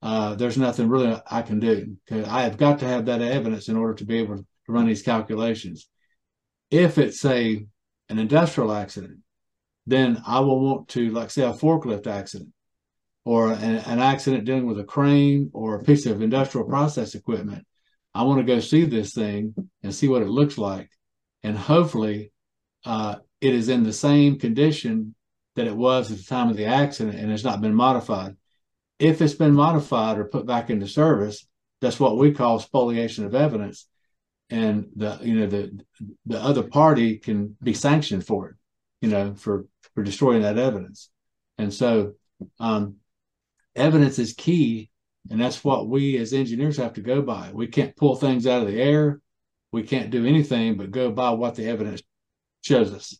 Uh, 0.00 0.36
there's 0.36 0.56
nothing 0.56 0.88
really 0.88 1.20
I 1.30 1.42
can 1.42 1.60
do 1.60 1.98
because 2.06 2.26
I 2.26 2.44
have 2.44 2.56
got 2.56 2.78
to 2.78 2.88
have 2.88 3.04
that 3.06 3.20
evidence 3.20 3.68
in 3.68 3.76
order 3.76 3.92
to 3.96 4.06
be 4.06 4.20
able 4.20 4.38
to 4.38 4.46
run 4.68 4.86
these 4.86 5.02
calculations. 5.02 5.86
If 6.70 6.96
it's 6.96 7.22
a 7.26 7.66
an 8.08 8.18
industrial 8.18 8.72
accident, 8.72 9.18
then 9.86 10.22
I 10.26 10.40
will 10.40 10.60
want 10.60 10.88
to, 10.90 11.10
like, 11.10 11.30
say, 11.30 11.42
a 11.42 11.52
forklift 11.52 12.06
accident 12.06 12.50
or 13.24 13.52
an, 13.52 13.76
an 13.76 13.98
accident 14.00 14.44
dealing 14.44 14.66
with 14.66 14.78
a 14.78 14.84
crane 14.84 15.50
or 15.52 15.74
a 15.74 15.82
piece 15.82 16.06
of 16.06 16.22
industrial 16.22 16.66
process 16.66 17.14
equipment. 17.14 17.66
I 18.14 18.22
want 18.22 18.38
to 18.38 18.44
go 18.44 18.60
see 18.60 18.84
this 18.84 19.12
thing 19.12 19.54
and 19.82 19.94
see 19.94 20.08
what 20.08 20.22
it 20.22 20.28
looks 20.28 20.56
like. 20.56 20.90
And 21.42 21.56
hopefully, 21.56 22.32
uh, 22.84 23.16
it 23.40 23.54
is 23.54 23.68
in 23.68 23.82
the 23.82 23.92
same 23.92 24.38
condition 24.38 25.14
that 25.56 25.66
it 25.66 25.76
was 25.76 26.10
at 26.10 26.18
the 26.18 26.24
time 26.24 26.48
of 26.48 26.56
the 26.56 26.66
accident 26.66 27.18
and 27.18 27.30
has 27.30 27.44
not 27.44 27.60
been 27.60 27.74
modified. 27.74 28.36
If 28.98 29.20
it's 29.20 29.34
been 29.34 29.54
modified 29.54 30.18
or 30.18 30.24
put 30.24 30.46
back 30.46 30.70
into 30.70 30.86
service, 30.86 31.46
that's 31.80 32.00
what 32.00 32.16
we 32.16 32.32
call 32.32 32.58
spoliation 32.58 33.24
of 33.24 33.34
evidence 33.34 33.86
and 34.50 34.88
the 34.94 35.18
you 35.22 35.34
know 35.34 35.46
the 35.46 35.84
the 36.26 36.38
other 36.38 36.62
party 36.62 37.18
can 37.18 37.56
be 37.62 37.72
sanctioned 37.72 38.26
for 38.26 38.50
it 38.50 38.56
you 39.00 39.08
know 39.08 39.34
for 39.34 39.66
for 39.94 40.02
destroying 40.02 40.42
that 40.42 40.58
evidence. 40.58 41.10
And 41.58 41.72
so 41.72 42.14
um, 42.58 42.96
evidence 43.76 44.18
is 44.18 44.32
key 44.32 44.90
and 45.30 45.40
that's 45.40 45.64
what 45.64 45.88
we 45.88 46.18
as 46.18 46.32
engineers 46.32 46.76
have 46.76 46.94
to 46.94 47.00
go 47.00 47.22
by. 47.22 47.50
We 47.52 47.66
can't 47.66 47.96
pull 47.96 48.16
things 48.16 48.46
out 48.46 48.62
of 48.62 48.68
the 48.68 48.80
air. 48.80 49.20
We 49.72 49.82
can't 49.82 50.10
do 50.10 50.26
anything 50.26 50.76
but 50.76 50.90
go 50.90 51.10
by 51.10 51.30
what 51.30 51.54
the 51.54 51.66
evidence 51.66 52.02
shows 52.62 52.92
us. 52.92 53.18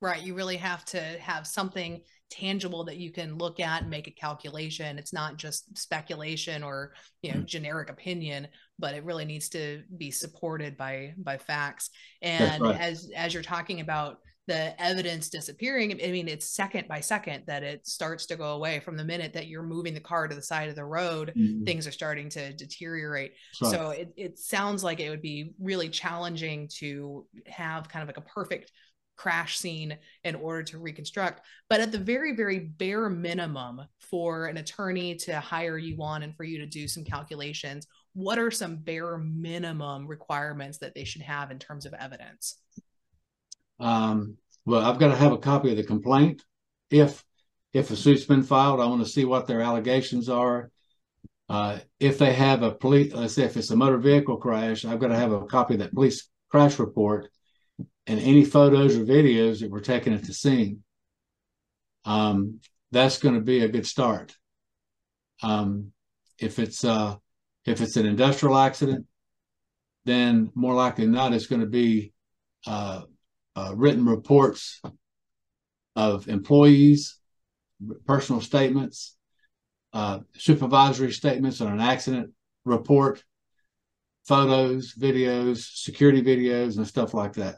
Right. 0.00 0.22
You 0.22 0.34
really 0.34 0.58
have 0.58 0.84
to 0.86 1.00
have 1.00 1.46
something 1.46 2.02
tangible 2.30 2.84
that 2.84 2.96
you 2.96 3.10
can 3.10 3.36
look 3.36 3.58
at 3.58 3.82
and 3.82 3.90
make 3.90 4.06
a 4.06 4.12
calculation. 4.12 4.98
It's 4.98 5.12
not 5.12 5.36
just 5.36 5.76
speculation 5.76 6.62
or 6.62 6.94
you 7.22 7.32
know 7.32 7.38
mm-hmm. 7.38 7.46
generic 7.46 7.90
opinion 7.90 8.48
but 8.78 8.94
it 8.94 9.04
really 9.04 9.24
needs 9.24 9.48
to 9.50 9.82
be 9.96 10.10
supported 10.10 10.76
by 10.76 11.14
by 11.16 11.38
facts. 11.38 11.90
And 12.22 12.62
right. 12.62 12.80
as 12.80 13.10
as 13.14 13.34
you're 13.34 13.42
talking 13.42 13.80
about 13.80 14.18
the 14.46 14.80
evidence 14.82 15.30
disappearing 15.30 15.92
i 16.04 16.10
mean 16.10 16.28
it's 16.28 16.48
second 16.48 16.86
by 16.88 17.00
second 17.00 17.42
that 17.46 17.62
it 17.62 17.86
starts 17.86 18.26
to 18.26 18.36
go 18.36 18.52
away 18.52 18.80
from 18.80 18.96
the 18.96 19.04
minute 19.04 19.32
that 19.32 19.46
you're 19.46 19.62
moving 19.62 19.94
the 19.94 20.00
car 20.00 20.28
to 20.28 20.34
the 20.34 20.42
side 20.42 20.68
of 20.68 20.76
the 20.76 20.84
road 20.84 21.32
mm-hmm. 21.36 21.64
things 21.64 21.86
are 21.86 21.92
starting 21.92 22.28
to 22.28 22.52
deteriorate 22.54 23.32
right. 23.62 23.70
so 23.70 23.90
it, 23.90 24.12
it 24.16 24.38
sounds 24.38 24.84
like 24.84 25.00
it 25.00 25.10
would 25.10 25.22
be 25.22 25.54
really 25.58 25.88
challenging 25.88 26.68
to 26.68 27.26
have 27.46 27.88
kind 27.88 28.02
of 28.02 28.08
like 28.08 28.18
a 28.18 28.28
perfect 28.28 28.70
crash 29.16 29.58
scene 29.58 29.96
in 30.24 30.34
order 30.34 30.62
to 30.62 30.78
reconstruct. 30.78 31.46
But 31.68 31.80
at 31.80 31.92
the 31.92 31.98
very, 31.98 32.34
very 32.34 32.58
bare 32.58 33.08
minimum, 33.08 33.82
for 34.00 34.46
an 34.46 34.58
attorney 34.58 35.14
to 35.16 35.40
hire 35.40 35.78
you 35.78 36.02
on 36.02 36.22
and 36.22 36.36
for 36.36 36.44
you 36.44 36.58
to 36.58 36.66
do 36.66 36.86
some 36.86 37.04
calculations, 37.04 37.86
what 38.12 38.38
are 38.38 38.50
some 38.50 38.76
bare 38.76 39.18
minimum 39.18 40.06
requirements 40.06 40.78
that 40.78 40.94
they 40.94 41.04
should 41.04 41.22
have 41.22 41.50
in 41.50 41.58
terms 41.58 41.86
of 41.86 41.94
evidence? 41.94 42.58
Um, 43.80 44.36
well, 44.64 44.84
I've 44.84 44.98
got 44.98 45.08
to 45.08 45.16
have 45.16 45.32
a 45.32 45.38
copy 45.38 45.70
of 45.70 45.76
the 45.76 45.84
complaint. 45.84 46.42
If 46.90 47.24
if 47.72 47.90
a 47.90 47.96
suit's 47.96 48.24
been 48.24 48.44
filed, 48.44 48.80
I 48.80 48.86
want 48.86 49.02
to 49.02 49.10
see 49.10 49.24
what 49.24 49.46
their 49.46 49.60
allegations 49.60 50.28
are. 50.28 50.70
Uh, 51.48 51.78
if 51.98 52.18
they 52.18 52.32
have 52.32 52.62
a 52.62 52.70
police, 52.70 53.12
let's 53.12 53.34
say 53.34 53.42
if 53.42 53.56
it's 53.56 53.70
a 53.70 53.76
motor 53.76 53.98
vehicle 53.98 54.36
crash, 54.36 54.84
I've 54.84 55.00
got 55.00 55.08
to 55.08 55.16
have 55.16 55.32
a 55.32 55.44
copy 55.46 55.74
of 55.74 55.80
that 55.80 55.92
police 55.92 56.28
crash 56.48 56.78
report 56.78 57.30
and 58.06 58.20
any 58.20 58.44
photos 58.44 58.96
or 58.96 59.04
videos 59.04 59.60
that 59.60 59.70
were 59.70 59.80
taken 59.80 60.12
at 60.12 60.22
the 60.24 60.32
scene. 60.32 60.84
Um, 62.04 62.60
that's 62.92 63.18
going 63.18 63.34
to 63.34 63.40
be 63.40 63.64
a 63.64 63.68
good 63.68 63.86
start. 63.86 64.36
Um, 65.42 65.92
if 66.38 66.58
it's 66.58 66.84
uh, 66.84 67.16
if 67.66 67.80
it's 67.80 67.96
an 67.96 68.06
industrial 68.06 68.56
accident, 68.56 69.06
then 70.04 70.50
more 70.54 70.74
likely 70.74 71.04
than 71.04 71.14
not, 71.14 71.32
it's 71.32 71.46
going 71.46 71.62
to 71.62 71.66
be 71.66 72.12
uh, 72.66 73.02
uh, 73.56 73.72
written 73.74 74.04
reports 74.04 74.80
of 75.96 76.28
employees, 76.28 77.18
personal 78.06 78.40
statements, 78.40 79.16
uh, 79.92 80.20
supervisory 80.36 81.12
statements 81.12 81.60
on 81.60 81.72
an 81.72 81.80
accident 81.80 82.30
report, 82.64 83.22
photos, 84.26 84.94
videos, 84.94 85.58
security 85.74 86.22
videos, 86.22 86.76
and 86.76 86.86
stuff 86.86 87.14
like 87.14 87.34
that. 87.34 87.56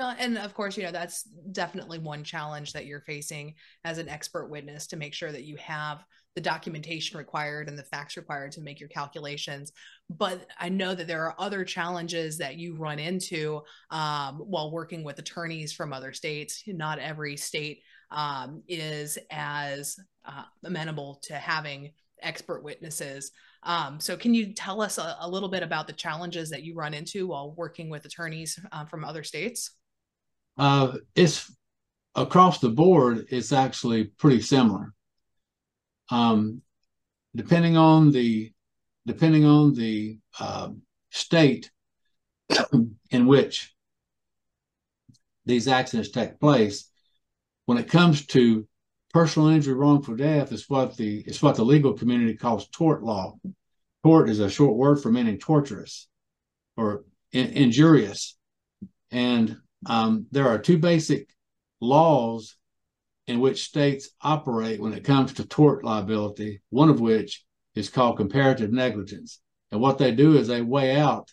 Uh, 0.00 0.14
and 0.18 0.36
of 0.38 0.54
course, 0.54 0.76
you 0.76 0.82
know, 0.82 0.90
that's 0.90 1.22
definitely 1.52 1.98
one 1.98 2.24
challenge 2.24 2.72
that 2.72 2.86
you're 2.86 3.00
facing 3.02 3.54
as 3.84 3.98
an 3.98 4.08
expert 4.08 4.48
witness 4.48 4.86
to 4.88 4.96
make 4.96 5.14
sure 5.14 5.30
that 5.30 5.44
you 5.44 5.56
have 5.56 6.04
the 6.34 6.40
documentation 6.40 7.18
required 7.18 7.68
and 7.68 7.78
the 7.78 7.84
facts 7.84 8.16
required 8.16 8.52
to 8.52 8.60
make 8.60 8.80
your 8.80 8.88
calculations. 8.88 9.72
But 10.10 10.46
I 10.58 10.68
know 10.68 10.94
that 10.94 11.06
there 11.06 11.24
are 11.24 11.34
other 11.38 11.64
challenges 11.64 12.38
that 12.38 12.56
you 12.56 12.76
run 12.76 12.98
into 12.98 13.62
um, 13.90 14.38
while 14.38 14.70
working 14.70 15.04
with 15.04 15.18
attorneys 15.18 15.72
from 15.72 15.92
other 15.92 16.12
states. 16.12 16.62
Not 16.66 16.98
every 16.98 17.36
state 17.36 17.82
um, 18.10 18.62
is 18.68 19.18
as 19.30 19.96
uh, 20.24 20.44
amenable 20.64 21.20
to 21.24 21.34
having 21.34 21.92
expert 22.22 22.62
witnesses. 22.62 23.30
Um, 23.62 23.98
so, 24.00 24.16
can 24.16 24.34
you 24.34 24.52
tell 24.52 24.80
us 24.80 24.98
a, 24.98 25.16
a, 25.20 25.28
little 25.28 25.48
bit 25.48 25.62
about 25.62 25.86
the 25.86 25.92
challenges 25.92 26.50
that 26.50 26.62
you 26.62 26.74
run 26.74 26.94
into 26.94 27.26
while 27.26 27.52
working 27.52 27.90
with 27.90 28.04
attorneys 28.04 28.58
uh, 28.70 28.84
from 28.84 29.04
other 29.04 29.24
states? 29.24 29.72
Uh, 30.56 30.92
it's 31.14 31.52
across 32.14 32.60
the 32.60 32.68
board. 32.68 33.26
It's 33.30 33.52
actually 33.52 34.04
pretty 34.04 34.40
similar. 34.40 34.92
Um, 36.10 36.62
depending 37.34 37.76
on 37.76 38.10
the 38.12 38.52
depending 39.06 39.44
on 39.44 39.74
the 39.74 40.18
uh, 40.38 40.70
state 41.10 41.70
in 43.10 43.26
which 43.26 43.74
these 45.46 45.66
accidents 45.66 46.10
take 46.10 46.38
place, 46.38 46.90
when 47.64 47.78
it 47.78 47.90
comes 47.90 48.26
to 48.26 48.67
personal 49.12 49.48
injury, 49.48 49.74
wrongful 49.74 50.16
death 50.16 50.52
is 50.52 50.68
what 50.68 50.96
the 50.96 51.20
it's 51.26 51.42
what 51.42 51.56
the 51.56 51.64
legal 51.64 51.94
community 51.94 52.34
calls 52.34 52.68
tort 52.68 53.02
law. 53.02 53.34
Tort 54.04 54.28
is 54.28 54.40
a 54.40 54.50
short 54.50 54.76
word 54.76 55.02
for 55.02 55.10
meaning 55.10 55.38
torturous 55.38 56.08
or 56.76 57.04
in, 57.32 57.48
injurious, 57.48 58.36
and 59.10 59.56
um, 59.86 60.26
there 60.30 60.48
are 60.48 60.58
two 60.58 60.78
basic 60.78 61.28
laws 61.80 62.56
in 63.26 63.40
which 63.40 63.64
states 63.64 64.10
operate 64.22 64.80
when 64.80 64.92
it 64.92 65.04
comes 65.04 65.34
to 65.34 65.46
tort 65.46 65.84
liability. 65.84 66.60
One 66.70 66.88
of 66.88 67.00
which 67.00 67.44
is 67.74 67.90
called 67.90 68.16
comparative 68.16 68.72
negligence. 68.72 69.40
And 69.70 69.80
what 69.80 69.98
they 69.98 70.12
do 70.12 70.36
is 70.36 70.48
they 70.48 70.62
weigh 70.62 70.96
out 70.96 71.30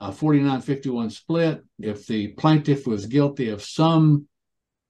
a 0.00 0.10
49-51 0.10 1.12
split. 1.12 1.62
If 1.78 2.06
the 2.06 2.28
plaintiff 2.28 2.86
was 2.86 3.06
guilty 3.06 3.48
of 3.48 3.62
some 3.62 4.28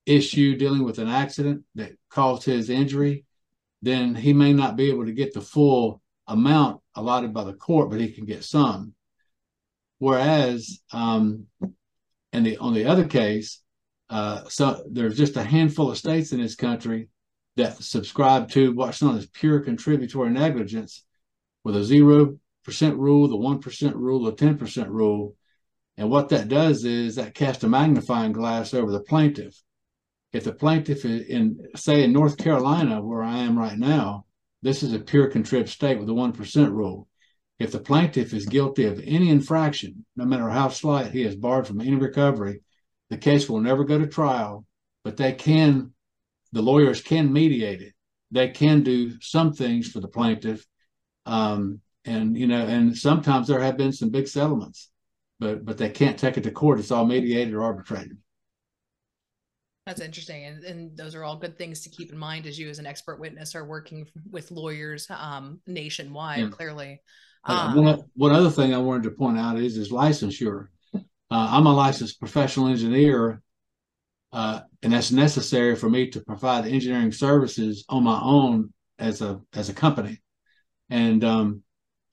issue 0.06 0.56
dealing 0.56 0.84
with 0.84 0.98
an 0.98 1.08
accident 1.08 1.62
that 1.74 1.96
caused 2.10 2.44
his 2.44 2.70
injury, 2.70 3.24
then 3.82 4.14
he 4.14 4.32
may 4.32 4.52
not 4.52 4.76
be 4.76 4.90
able 4.90 5.04
to 5.06 5.12
get 5.12 5.34
the 5.34 5.40
full 5.40 6.00
amount 6.26 6.80
allotted 6.94 7.32
by 7.34 7.44
the 7.44 7.52
court, 7.52 7.90
but 7.90 8.00
he 8.00 8.10
can 8.10 8.24
get 8.24 8.44
some. 8.44 8.94
Whereas, 9.98 10.80
um, 10.92 11.46
and 12.32 12.46
the 12.46 12.56
on 12.58 12.74
the 12.74 12.86
other 12.86 13.06
case, 13.06 13.60
uh, 14.10 14.42
so 14.48 14.84
there's 14.90 15.16
just 15.16 15.36
a 15.36 15.42
handful 15.42 15.90
of 15.90 15.98
states 15.98 16.32
in 16.32 16.40
this 16.40 16.56
country 16.56 17.08
that 17.56 17.82
subscribe 17.82 18.50
to 18.50 18.72
what's 18.74 19.00
known 19.00 19.16
as 19.16 19.26
pure 19.26 19.60
contributory 19.60 20.30
negligence, 20.30 21.04
with 21.62 21.76
a 21.76 21.84
zero 21.84 22.38
percent 22.64 22.96
rule, 22.96 23.28
the 23.28 23.36
one 23.36 23.60
percent 23.60 23.96
rule, 23.96 24.24
the 24.24 24.32
ten 24.32 24.58
percent 24.58 24.88
rule, 24.88 25.36
and 25.96 26.10
what 26.10 26.28
that 26.30 26.48
does 26.48 26.84
is 26.84 27.16
that 27.16 27.34
casts 27.34 27.64
a 27.64 27.68
magnifying 27.68 28.32
glass 28.32 28.74
over 28.74 28.90
the 28.90 29.00
plaintiff. 29.00 29.62
If 30.34 30.42
the 30.42 30.52
plaintiff 30.52 31.04
is 31.04 31.26
in, 31.28 31.68
say, 31.76 32.02
in 32.02 32.12
North 32.12 32.36
Carolina, 32.36 33.00
where 33.00 33.22
I 33.22 33.38
am 33.38 33.56
right 33.56 33.78
now, 33.78 34.26
this 34.62 34.82
is 34.82 34.92
a 34.92 34.98
pure 34.98 35.30
contrib 35.30 35.68
state 35.68 35.98
with 35.98 36.08
a 36.08 36.14
one 36.14 36.32
percent 36.32 36.72
rule. 36.72 37.08
If 37.60 37.70
the 37.70 37.78
plaintiff 37.78 38.34
is 38.34 38.46
guilty 38.46 38.84
of 38.86 39.00
any 39.04 39.30
infraction, 39.30 40.04
no 40.16 40.24
matter 40.24 40.48
how 40.48 40.70
slight, 40.70 41.12
he 41.12 41.22
is 41.22 41.36
barred 41.36 41.68
from 41.68 41.80
any 41.80 41.94
recovery. 41.94 42.62
The 43.10 43.16
case 43.16 43.48
will 43.48 43.60
never 43.60 43.84
go 43.84 43.96
to 43.96 44.08
trial, 44.08 44.66
but 45.04 45.16
they 45.16 45.32
can, 45.32 45.92
the 46.50 46.62
lawyers 46.62 47.00
can 47.00 47.32
mediate 47.32 47.80
it. 47.80 47.94
They 48.32 48.48
can 48.48 48.82
do 48.82 49.20
some 49.20 49.52
things 49.52 49.88
for 49.88 50.00
the 50.00 50.08
plaintiff. 50.08 50.66
Um, 51.26 51.80
and, 52.04 52.36
you 52.36 52.48
know, 52.48 52.66
and 52.66 52.96
sometimes 52.96 53.46
there 53.46 53.60
have 53.60 53.76
been 53.76 53.92
some 53.92 54.10
big 54.10 54.26
settlements, 54.26 54.90
but, 55.38 55.64
but 55.64 55.78
they 55.78 55.90
can't 55.90 56.18
take 56.18 56.36
it 56.36 56.42
to 56.42 56.50
court. 56.50 56.80
It's 56.80 56.90
all 56.90 57.06
mediated 57.06 57.54
or 57.54 57.62
arbitrated. 57.62 58.18
That's 59.86 60.00
interesting, 60.00 60.44
and, 60.46 60.64
and 60.64 60.96
those 60.96 61.14
are 61.14 61.24
all 61.24 61.36
good 61.36 61.58
things 61.58 61.82
to 61.82 61.90
keep 61.90 62.10
in 62.10 62.16
mind 62.16 62.46
as 62.46 62.58
you, 62.58 62.70
as 62.70 62.78
an 62.78 62.86
expert 62.86 63.20
witness, 63.20 63.54
are 63.54 63.66
working 63.66 64.06
with 64.30 64.50
lawyers 64.50 65.06
um, 65.10 65.60
nationwide. 65.66 66.38
Yeah. 66.38 66.48
Clearly, 66.48 67.02
uh, 67.44 67.74
one, 67.74 68.02
one, 68.14 68.32
other 68.32 68.50
thing 68.50 68.72
I 68.72 68.78
wanted 68.78 69.02
to 69.02 69.10
point 69.10 69.38
out 69.38 69.58
is 69.58 69.76
is 69.76 69.92
licensure. 69.92 70.68
Uh, 70.94 71.00
I'm 71.30 71.66
a 71.66 71.74
licensed 71.74 72.18
professional 72.18 72.68
engineer, 72.68 73.42
uh, 74.32 74.60
and 74.82 74.94
that's 74.94 75.12
necessary 75.12 75.76
for 75.76 75.90
me 75.90 76.08
to 76.10 76.20
provide 76.20 76.66
engineering 76.66 77.12
services 77.12 77.84
on 77.90 78.04
my 78.04 78.18
own 78.22 78.72
as 78.98 79.20
a 79.20 79.40
as 79.52 79.68
a 79.68 79.74
company. 79.74 80.22
And 80.88 81.22
um, 81.24 81.62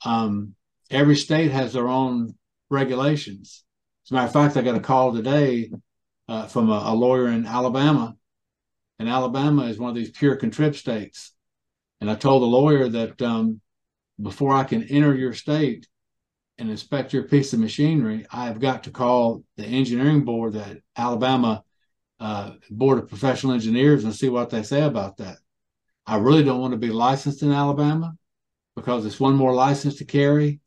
um, 0.04 0.56
every 0.90 1.16
state 1.16 1.52
has 1.52 1.72
their 1.72 1.88
own 1.88 2.36
regulations. 2.70 3.64
As 4.06 4.12
a 4.12 4.14
matter 4.16 4.28
of 4.28 4.34
fact, 4.34 4.58
I 4.58 4.62
got 4.62 4.76
a 4.76 4.82
call 4.82 5.14
today 5.14 5.72
uh, 6.32 6.48
from 6.48 6.70
a, 6.70 6.84
a, 6.86 6.96
lawyer 6.96 7.28
in 7.28 7.46
Alabama, 7.46 8.16
and 9.00 9.10
Alabama 9.10 9.66
is 9.66 9.78
one 9.78 9.90
of 9.90 9.96
these 9.98 10.12
pure 10.12 10.38
contrib 10.38 10.76
states. 10.76 11.34
And 12.00 12.10
I 12.10 12.16
told 12.16 12.42
the 12.42 12.48
lawyer 12.48 12.88
that 12.88 13.22
um, 13.22 13.60
before 14.22 14.54
I 14.54 14.64
can 14.64 14.84
enter 14.84 15.14
your 15.14 15.34
state 15.34 15.88
and 16.58 16.70
inspect 16.70 17.12
your 17.12 17.24
piece 17.24 17.52
of 17.52 17.60
machinery, 17.60 18.26
I've 18.32 18.62
got 18.62 18.84
to 18.84 18.92
call 18.92 19.44
the 19.58 19.66
engineering 19.66 20.24
board, 20.24 20.54
the 20.54 20.82
Alabama 20.96 21.66
uh, 22.22 22.52
Board 22.70 23.00
of 23.00 23.10
Professional 23.10 23.52
Engineers, 23.52 24.06
and 24.06 24.16
see 24.16 24.30
what 24.30 24.50
they 24.52 24.64
say 24.64 24.84
about 24.84 25.18
that. 25.18 25.38
I 26.06 26.16
really 26.16 26.46
don't 26.46 26.62
want 26.62 26.72
to 26.72 26.78
be 26.78 26.92
licensed 26.92 27.44
in 27.44 27.52
Alabama 27.52 28.16
because 28.78 29.06
it's 29.06 29.20
one 29.20 29.36
more 29.36 29.54
license 29.54 29.98
to 29.98 30.06
carry 30.06 30.62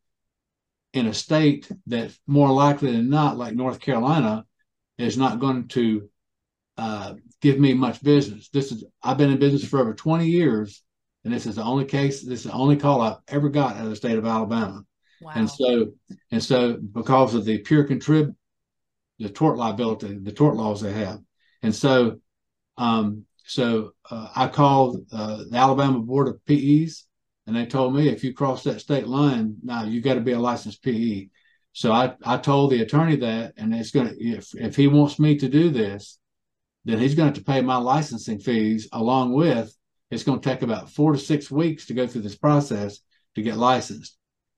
in 0.92 1.06
a 1.06 1.14
state 1.14 1.72
that 1.86 2.10
more 2.26 2.50
likely 2.52 2.92
than 2.92 3.08
not, 3.08 3.38
like 3.38 3.54
North 3.54 3.80
Carolina, 3.80 4.44
is 4.98 5.16
not 5.16 5.40
going 5.40 5.68
to 5.68 6.08
uh, 6.76 7.14
give 7.40 7.58
me 7.58 7.74
much 7.74 8.02
business. 8.02 8.48
This 8.48 8.72
is 8.72 8.84
I've 9.02 9.18
been 9.18 9.30
in 9.30 9.38
business 9.38 9.68
for 9.68 9.80
over 9.80 9.94
20 9.94 10.26
years, 10.26 10.82
and 11.24 11.32
this 11.32 11.46
is 11.46 11.56
the 11.56 11.62
only 11.62 11.84
case, 11.84 12.22
this 12.22 12.40
is 12.40 12.46
the 12.46 12.52
only 12.52 12.76
call 12.76 13.00
I've 13.00 13.16
ever 13.28 13.48
got 13.48 13.76
out 13.76 13.84
of 13.84 13.90
the 13.90 13.96
state 13.96 14.18
of 14.18 14.26
Alabama. 14.26 14.84
Wow. 15.20 15.32
And 15.34 15.48
so, 15.48 15.92
and 16.30 16.42
so 16.42 16.76
because 16.76 17.34
of 17.34 17.44
the 17.44 17.58
pure 17.58 17.86
contrib, 17.86 18.34
the 19.18 19.28
tort 19.28 19.56
liability, 19.56 20.18
the 20.18 20.32
tort 20.32 20.56
laws 20.56 20.80
they 20.80 20.92
have. 20.92 21.20
And 21.62 21.74
so, 21.74 22.18
um, 22.76 23.24
so 23.46 23.92
uh, 24.10 24.28
I 24.34 24.48
called 24.48 25.06
uh, 25.12 25.44
the 25.48 25.56
Alabama 25.56 26.00
Board 26.00 26.28
of 26.28 26.44
PEs, 26.44 27.06
and 27.46 27.56
they 27.56 27.66
told 27.66 27.94
me 27.94 28.08
if 28.08 28.24
you 28.24 28.34
cross 28.34 28.64
that 28.64 28.80
state 28.80 29.06
line, 29.06 29.56
now 29.62 29.84
you 29.84 30.00
got 30.00 30.14
to 30.14 30.20
be 30.20 30.32
a 30.32 30.38
licensed 30.38 30.82
PE. 30.82 31.28
So 31.74 31.92
I, 31.92 32.14
I 32.24 32.38
told 32.38 32.70
the 32.70 32.80
attorney 32.80 33.16
that, 33.16 33.52
and 33.58 33.74
it's 33.74 33.90
gonna 33.90 34.12
if 34.16 34.54
if 34.54 34.76
he 34.76 34.86
wants 34.86 35.18
me 35.18 35.36
to 35.38 35.48
do 35.48 35.68
this, 35.68 36.18
then 36.84 36.98
he's 36.98 37.14
going 37.14 37.32
to 37.32 37.38
have 37.38 37.44
to 37.44 37.52
pay 37.52 37.60
my 37.60 37.76
licensing 37.76 38.38
fees 38.38 38.88
along 38.92 39.32
with 39.32 39.74
it's 40.10 40.22
going 40.22 40.40
to 40.40 40.48
take 40.48 40.62
about 40.62 40.90
four 40.90 41.12
to 41.12 41.18
six 41.18 41.50
weeks 41.50 41.86
to 41.86 41.94
go 41.94 42.06
through 42.06 42.22
this 42.22 42.36
process 42.36 43.00
to 43.34 43.42
get 43.42 43.56
licensed. 43.56 44.16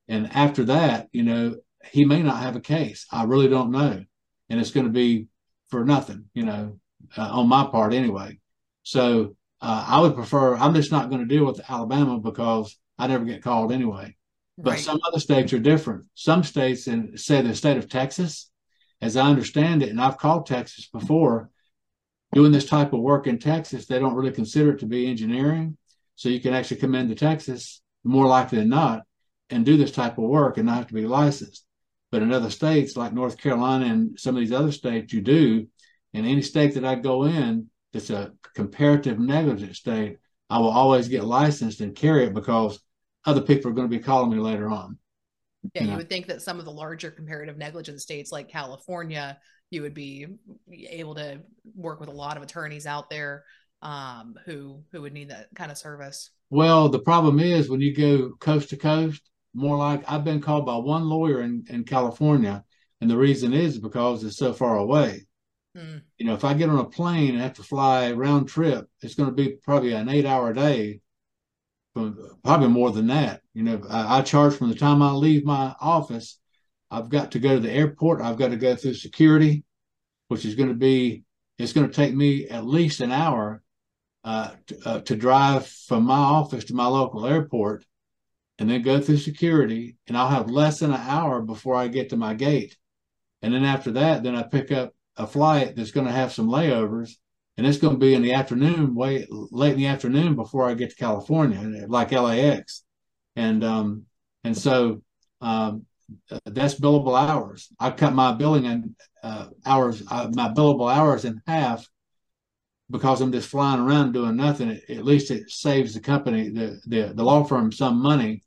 And 0.09 0.31
after 0.35 0.65
that, 0.65 1.09
you 1.13 1.23
know, 1.23 1.57
he 1.91 2.05
may 2.05 2.23
not 2.23 2.43
have 2.43 2.57
a 2.57 2.61
case. 2.61 3.07
I 3.11 3.25
really 3.25 3.49
don't 3.49 3.71
know. 3.71 4.05
And 4.49 4.61
it's 4.61 4.71
going 4.71 4.87
to 4.87 4.93
be 4.93 5.29
for 5.71 5.85
nothing, 5.85 6.27
you 6.35 6.45
know, 6.45 6.79
uh, 7.17 7.29
on 7.31 7.49
my 7.49 7.65
part 7.65 7.95
anyway. 7.95 8.39
So 8.83 9.37
uh, 9.61 9.85
I 9.89 10.01
would 10.01 10.15
prefer, 10.15 10.57
I'm 10.57 10.75
just 10.75 10.93
not 10.93 11.11
going 11.11 11.27
to 11.27 11.35
deal 11.35 11.47
with 11.47 11.61
Alabama 11.69 12.19
because 12.19 12.77
I 12.99 13.07
never 13.07 13.25
get 13.25 13.43
called 13.43 13.73
anyway. 13.73 14.17
But 14.59 14.71
right. 14.73 14.81
some 14.81 15.01
other 15.07 15.21
states 15.21 15.53
are 15.53 15.59
different. 15.59 16.07
Some 16.15 16.43
states, 16.43 16.87
and 16.87 17.19
say 17.19 17.43
the 17.43 17.55
state 17.55 17.77
of 17.77 17.89
Texas, 17.89 18.51
as 19.01 19.17
I 19.17 19.29
understand 19.29 19.83
it, 19.83 19.91
and 19.91 20.01
I've 20.01 20.19
called 20.19 20.47
Texas 20.47 20.89
before, 20.91 21.51
doing 22.33 22.53
this 22.53 22.69
type 22.69 22.93
of 22.93 23.01
work 23.01 23.27
in 23.27 23.39
Texas, 23.39 23.87
they 23.87 23.99
don't 23.99 24.15
really 24.15 24.33
consider 24.33 24.73
it 24.73 24.81
to 24.81 24.87
be 24.87 25.07
engineering. 25.07 25.77
So 26.17 26.29
you 26.29 26.41
can 26.41 26.55
actually 26.55 26.79
come 26.79 26.95
into 26.95 27.15
Texas 27.15 27.83
more 28.05 28.27
likely 28.27 28.59
than 28.59 28.71
not 28.71 29.03
and 29.51 29.65
do 29.65 29.77
this 29.77 29.93
type 29.93 30.19
of 30.19 30.25
work 30.25 30.57
and 30.57 30.67
not 30.67 30.77
have 30.77 30.87
to 30.89 30.95
be 30.95 31.07
licensed. 31.07 31.65
But 32.11 32.23
in 32.23 32.33
other 32.33 32.51
states 32.51 32.97
like 32.97 33.13
North 33.13 33.37
Carolina 33.37 33.87
and 33.87 34.19
some 34.19 34.37
of 34.37 34.41
these 34.41 34.53
other 34.53 34.73
states, 34.73 35.13
you 35.13 35.21
do. 35.21 35.67
In 36.13 36.25
any 36.25 36.41
state 36.41 36.75
that 36.75 36.85
I 36.85 36.95
go 36.95 37.25
in 37.25 37.69
that's 37.93 38.11
a 38.11 38.33
comparative 38.55 39.19
negligence 39.19 39.79
state, 39.79 40.19
I 40.49 40.59
will 40.59 40.71
always 40.71 41.09
get 41.09 41.25
licensed 41.25 41.81
and 41.81 41.95
carry 41.95 42.25
it 42.25 42.35
because 42.35 42.81
other 43.27 43.43
people 43.43 43.71
are 43.71 43.75
going 43.75 43.89
to 43.89 43.97
be 43.97 44.03
calling 44.03 44.31
me 44.31 44.39
later 44.39 44.71
on. 44.71 44.99
Yeah, 45.75 45.83
you, 45.83 45.87
know? 45.87 45.93
you 45.93 45.99
would 45.99 46.09
think 46.09 46.27
that 46.29 46.43
some 46.43 46.59
of 46.59 46.65
the 46.65 46.73
larger 46.73 47.11
comparative 47.11 47.59
negligence 47.59 48.03
states 48.03 48.33
like 48.33 48.49
California 48.49 49.39
you 49.71 49.83
would 49.83 49.95
be 49.95 50.27
able 50.71 51.15
to 51.15 51.41
work 51.75 52.01
with 52.01 52.09
a 52.09 52.13
lot 52.13 52.37
of 52.37 52.43
attorneys 52.43 52.87
out 52.87 53.11
there 53.11 53.45
um, 53.83 54.37
who 54.45 54.83
who 54.93 55.03
would 55.03 55.13
need 55.13 55.31
that 55.31 55.49
kind 55.55 55.71
of 55.71 55.79
service. 55.79 56.31
Well, 56.51 56.89
the 56.89 57.01
problem 57.01 57.41
is 57.41 57.69
when 57.69 57.81
you 57.81 57.95
go 57.95 58.35
coast 58.41 58.71
to 58.71 58.77
coast, 58.77 59.23
more 59.55 59.77
like 59.77 60.05
I've 60.11 60.25
been 60.25 60.41
called 60.41 60.67
by 60.67 60.77
one 60.77 61.09
lawyer 61.09 61.43
in, 61.43 61.65
in 61.69 61.85
California, 61.85 62.65
and 63.01 63.11
the 63.11 63.17
reason 63.17 63.53
is 63.53 63.79
because 63.79 64.23
it's 64.23 64.39
so 64.39 64.53
far 64.53 64.77
away. 64.77 65.27
Hmm. 65.77 65.99
You 66.19 66.27
know, 66.27 66.35
if 66.35 66.45
I 66.45 66.55
get 66.55 66.71
on 66.71 66.79
a 66.79 66.85
plane 66.85 67.35
and 67.35 67.41
have 67.41 67.55
to 67.55 67.63
fly 67.63 68.13
round 68.13 68.49
trip, 68.49 68.89
it's 69.03 69.15
going 69.15 69.29
to 69.29 69.35
be 69.35 69.57
probably 69.65 69.93
an 69.93 70.09
eight 70.09 70.27
hour 70.27 70.53
day, 70.53 71.01
probably 72.45 72.69
more 72.69 72.91
than 72.91 73.07
that. 73.09 73.41
You 73.55 73.63
know, 73.63 73.83
I, 73.89 74.19
I 74.19 74.23
charge 74.23 74.55
from 74.55 74.69
the 74.69 74.75
time 74.75 75.03
I 75.03 75.13
leave 75.13 75.45
my 75.45 75.75
office 75.81 76.39
I've 76.91 77.09
got 77.09 77.33
to 77.33 77.39
go 77.39 77.55
to 77.55 77.61
the 77.61 77.73
airport. 77.73 78.21
I've 78.21 78.39
got 78.39 78.51
to 78.51 78.57
go 78.57 78.77
through 78.77 78.95
security, 78.95 79.65
which 80.29 80.45
is 80.45 80.55
going 80.55 80.69
to 80.69 80.75
be, 80.75 81.25
it's 81.59 81.73
going 81.73 81.89
to 81.89 81.95
take 81.95 82.15
me 82.15 82.49
at 82.49 82.67
least 82.67 83.01
an 83.01 83.13
hour 83.13 83.63
uh, 84.25 84.51
to, 84.67 84.89
uh, 84.89 85.01
to 85.01 85.17
drive 85.17 85.67
from 85.67 86.05
my 86.05 86.19
office 86.19 86.65
to 86.65 86.75
my 86.75 86.87
local 86.87 87.27
airport 87.27 87.85
and 88.59 88.71
then 88.71 88.83
go 88.83 89.01
through 89.01 89.19
security. 89.19 89.97
And 90.07 90.17
I'll 90.17 90.29
have 90.29 90.51
less 90.51 90.81
than 90.81 90.93
an 90.93 91.01
hour 91.01 91.43
before 91.43 91.75
I 91.75 91.89
get 91.89 92.11
to 92.11 92.17
my 92.17 92.35
gate. 92.35 92.77
And 93.43 93.53
then 93.53 93.65
after 93.65 93.93
that, 93.93 94.23
then 94.23 94.37
I 94.37 94.43
pick 94.43 94.71
up 94.73 94.95
a 95.17 95.27
flight 95.27 95.77
that's 95.77 95.91
going 95.91 96.07
to 96.07 96.13
have 96.13 96.33
some 96.33 96.49
layovers. 96.49 97.13
And 97.57 97.67
it's 97.67 97.79
going 97.79 97.95
to 97.95 97.99
be 97.99 98.15
in 98.15 98.23
the 98.23 98.35
afternoon, 98.35 98.95
way 98.95 99.27
late 99.31 99.73
in 99.73 99.79
the 99.79 99.87
afternoon 99.87 100.35
before 100.35 100.69
I 100.69 100.75
get 100.75 100.91
to 100.91 100.97
California, 100.97 101.87
like 101.89 102.13
LAX. 102.13 102.85
And 103.35 103.65
um, 103.65 104.05
and 104.45 104.57
so 104.57 105.03
um, 105.41 105.87
that's 106.45 106.79
billable 106.79 107.19
hours. 107.19 107.69
I 107.81 107.91
cut 107.91 108.15
my 108.15 108.33
billing 108.33 108.67
and 108.67 108.95
uh, 109.23 109.49
hours, 109.65 110.03
uh, 110.11 110.31
my 110.35 110.49
billable 110.49 110.95
hours 110.95 111.25
in 111.25 111.41
half 111.47 111.87
because 112.91 113.21
I'm 113.21 113.33
just 113.33 113.49
flying 113.49 113.81
around 113.81 114.13
doing 114.13 114.37
nothing. 114.37 114.71
It, 114.71 114.99
at 114.99 115.05
least 115.05 115.31
it 115.31 115.51
saves 115.51 115.95
the 115.95 116.01
company, 116.01 116.51
the 116.51 116.81
the, 116.87 117.13
the 117.15 117.25
law 117.25 117.45
firm, 117.45 117.73
some 117.73 118.01
money. 118.01 118.43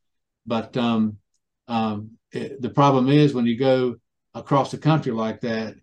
But 0.45 0.75
um, 0.77 1.17
um, 1.67 2.11
it, 2.31 2.61
the 2.61 2.69
problem 2.69 3.09
is 3.09 3.33
when 3.33 3.45
you 3.45 3.57
go 3.57 3.95
across 4.33 4.71
the 4.71 4.77
country 4.77 5.11
like 5.11 5.41
that, 5.41 5.75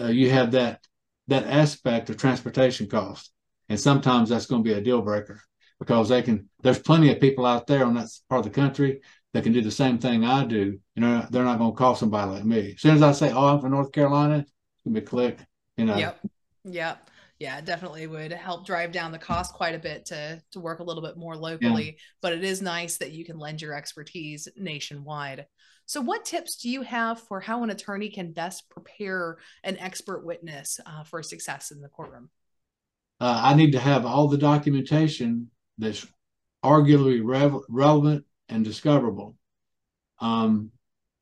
uh, 0.00 0.06
you 0.06 0.30
have 0.30 0.52
that 0.52 0.86
that 1.28 1.46
aspect 1.46 2.10
of 2.10 2.16
transportation 2.16 2.88
cost, 2.88 3.30
and 3.68 3.78
sometimes 3.78 4.28
that's 4.28 4.46
going 4.46 4.64
to 4.64 4.68
be 4.68 4.76
a 4.76 4.80
deal 4.80 5.02
breaker 5.02 5.40
because 5.78 6.08
they 6.08 6.22
can. 6.22 6.48
There's 6.62 6.78
plenty 6.78 7.12
of 7.12 7.20
people 7.20 7.46
out 7.46 7.66
there 7.66 7.84
on 7.84 7.94
that 7.94 8.08
part 8.28 8.44
of 8.44 8.52
the 8.52 8.60
country 8.60 9.00
that 9.34 9.44
can 9.44 9.52
do 9.52 9.60
the 9.60 9.70
same 9.70 9.98
thing 9.98 10.24
I 10.24 10.44
do. 10.44 10.78
You 10.94 11.02
know, 11.02 11.26
they're 11.30 11.44
not 11.44 11.58
going 11.58 11.72
to 11.72 11.76
call 11.76 11.94
somebody 11.94 12.30
like 12.30 12.44
me. 12.44 12.72
As 12.72 12.80
soon 12.80 12.96
as 12.96 13.02
I 13.02 13.12
say, 13.12 13.32
"Oh, 13.32 13.48
I'm 13.48 13.60
from 13.60 13.70
North 13.70 13.92
Carolina," 13.92 14.38
it's 14.38 14.82
going 14.84 14.94
to 14.94 15.00
be 15.00 15.06
click. 15.06 15.38
You 15.76 15.84
know. 15.84 15.96
Yep. 15.96 16.18
Yep. 16.64 17.10
Yeah, 17.38 17.60
definitely 17.60 18.08
would 18.08 18.32
help 18.32 18.66
drive 18.66 18.90
down 18.90 19.12
the 19.12 19.18
cost 19.18 19.54
quite 19.54 19.74
a 19.74 19.78
bit 19.78 20.06
to 20.06 20.42
to 20.52 20.60
work 20.60 20.80
a 20.80 20.82
little 20.82 21.02
bit 21.02 21.16
more 21.16 21.36
locally. 21.36 21.84
Yeah. 21.84 22.02
But 22.20 22.32
it 22.32 22.42
is 22.42 22.60
nice 22.60 22.96
that 22.96 23.12
you 23.12 23.24
can 23.24 23.38
lend 23.38 23.62
your 23.62 23.74
expertise 23.74 24.48
nationwide. 24.56 25.46
So, 25.88 26.02
what 26.02 26.26
tips 26.26 26.56
do 26.56 26.68
you 26.68 26.82
have 26.82 27.18
for 27.18 27.40
how 27.40 27.64
an 27.64 27.70
attorney 27.70 28.10
can 28.10 28.32
best 28.32 28.68
prepare 28.68 29.38
an 29.64 29.78
expert 29.78 30.22
witness 30.22 30.78
uh, 30.84 31.02
for 31.04 31.22
success 31.22 31.70
in 31.70 31.80
the 31.80 31.88
courtroom? 31.88 32.28
Uh, 33.18 33.40
I 33.42 33.54
need 33.54 33.72
to 33.72 33.80
have 33.80 34.04
all 34.04 34.28
the 34.28 34.36
documentation 34.36 35.50
that's 35.78 36.06
arguably 36.62 37.22
re- 37.24 37.58
relevant 37.70 38.26
and 38.50 38.66
discoverable. 38.66 39.34
Um, 40.20 40.72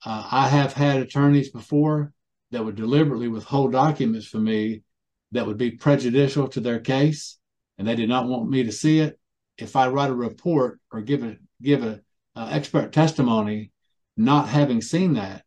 uh, 0.05 0.27
I 0.33 0.49
have 0.49 0.73
had 0.73 1.01
attorneys 1.01 1.51
before 1.51 2.13
that 2.51 2.65
would 2.65 2.75
deliberately 2.75 3.29
withhold 3.29 3.71
documents 3.71 4.27
from 4.27 4.43
me 4.43 4.83
that 5.31 5.47
would 5.47 5.59
be 5.59 5.71
prejudicial 5.71 6.49
to 6.49 6.61
their 6.61 6.81
case, 6.81 7.39
and 7.79 7.87
they 7.87 7.95
did 7.95 8.09
not 8.09 8.27
want 8.27 8.51
me 8.51 8.65
to 8.65 8.73
see 8.73 8.99
it. 8.99 9.17
If 9.59 9.77
I 9.77 9.87
write 9.87 10.11
a 10.11 10.15
report 10.15 10.81
or 10.91 11.03
give 11.03 11.23
a 11.23 11.37
give 11.63 11.85
a 11.85 12.01
uh, 12.35 12.49
expert 12.51 12.93
testimony, 12.93 13.71
not 14.17 14.49
having 14.49 14.81
seen 14.81 15.15
that, 15.15 15.45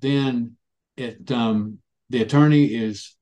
then 0.00 0.56
it 0.96 1.30
um, 1.30 1.78
the 2.10 2.22
attorney 2.22 2.66
is 2.66 3.16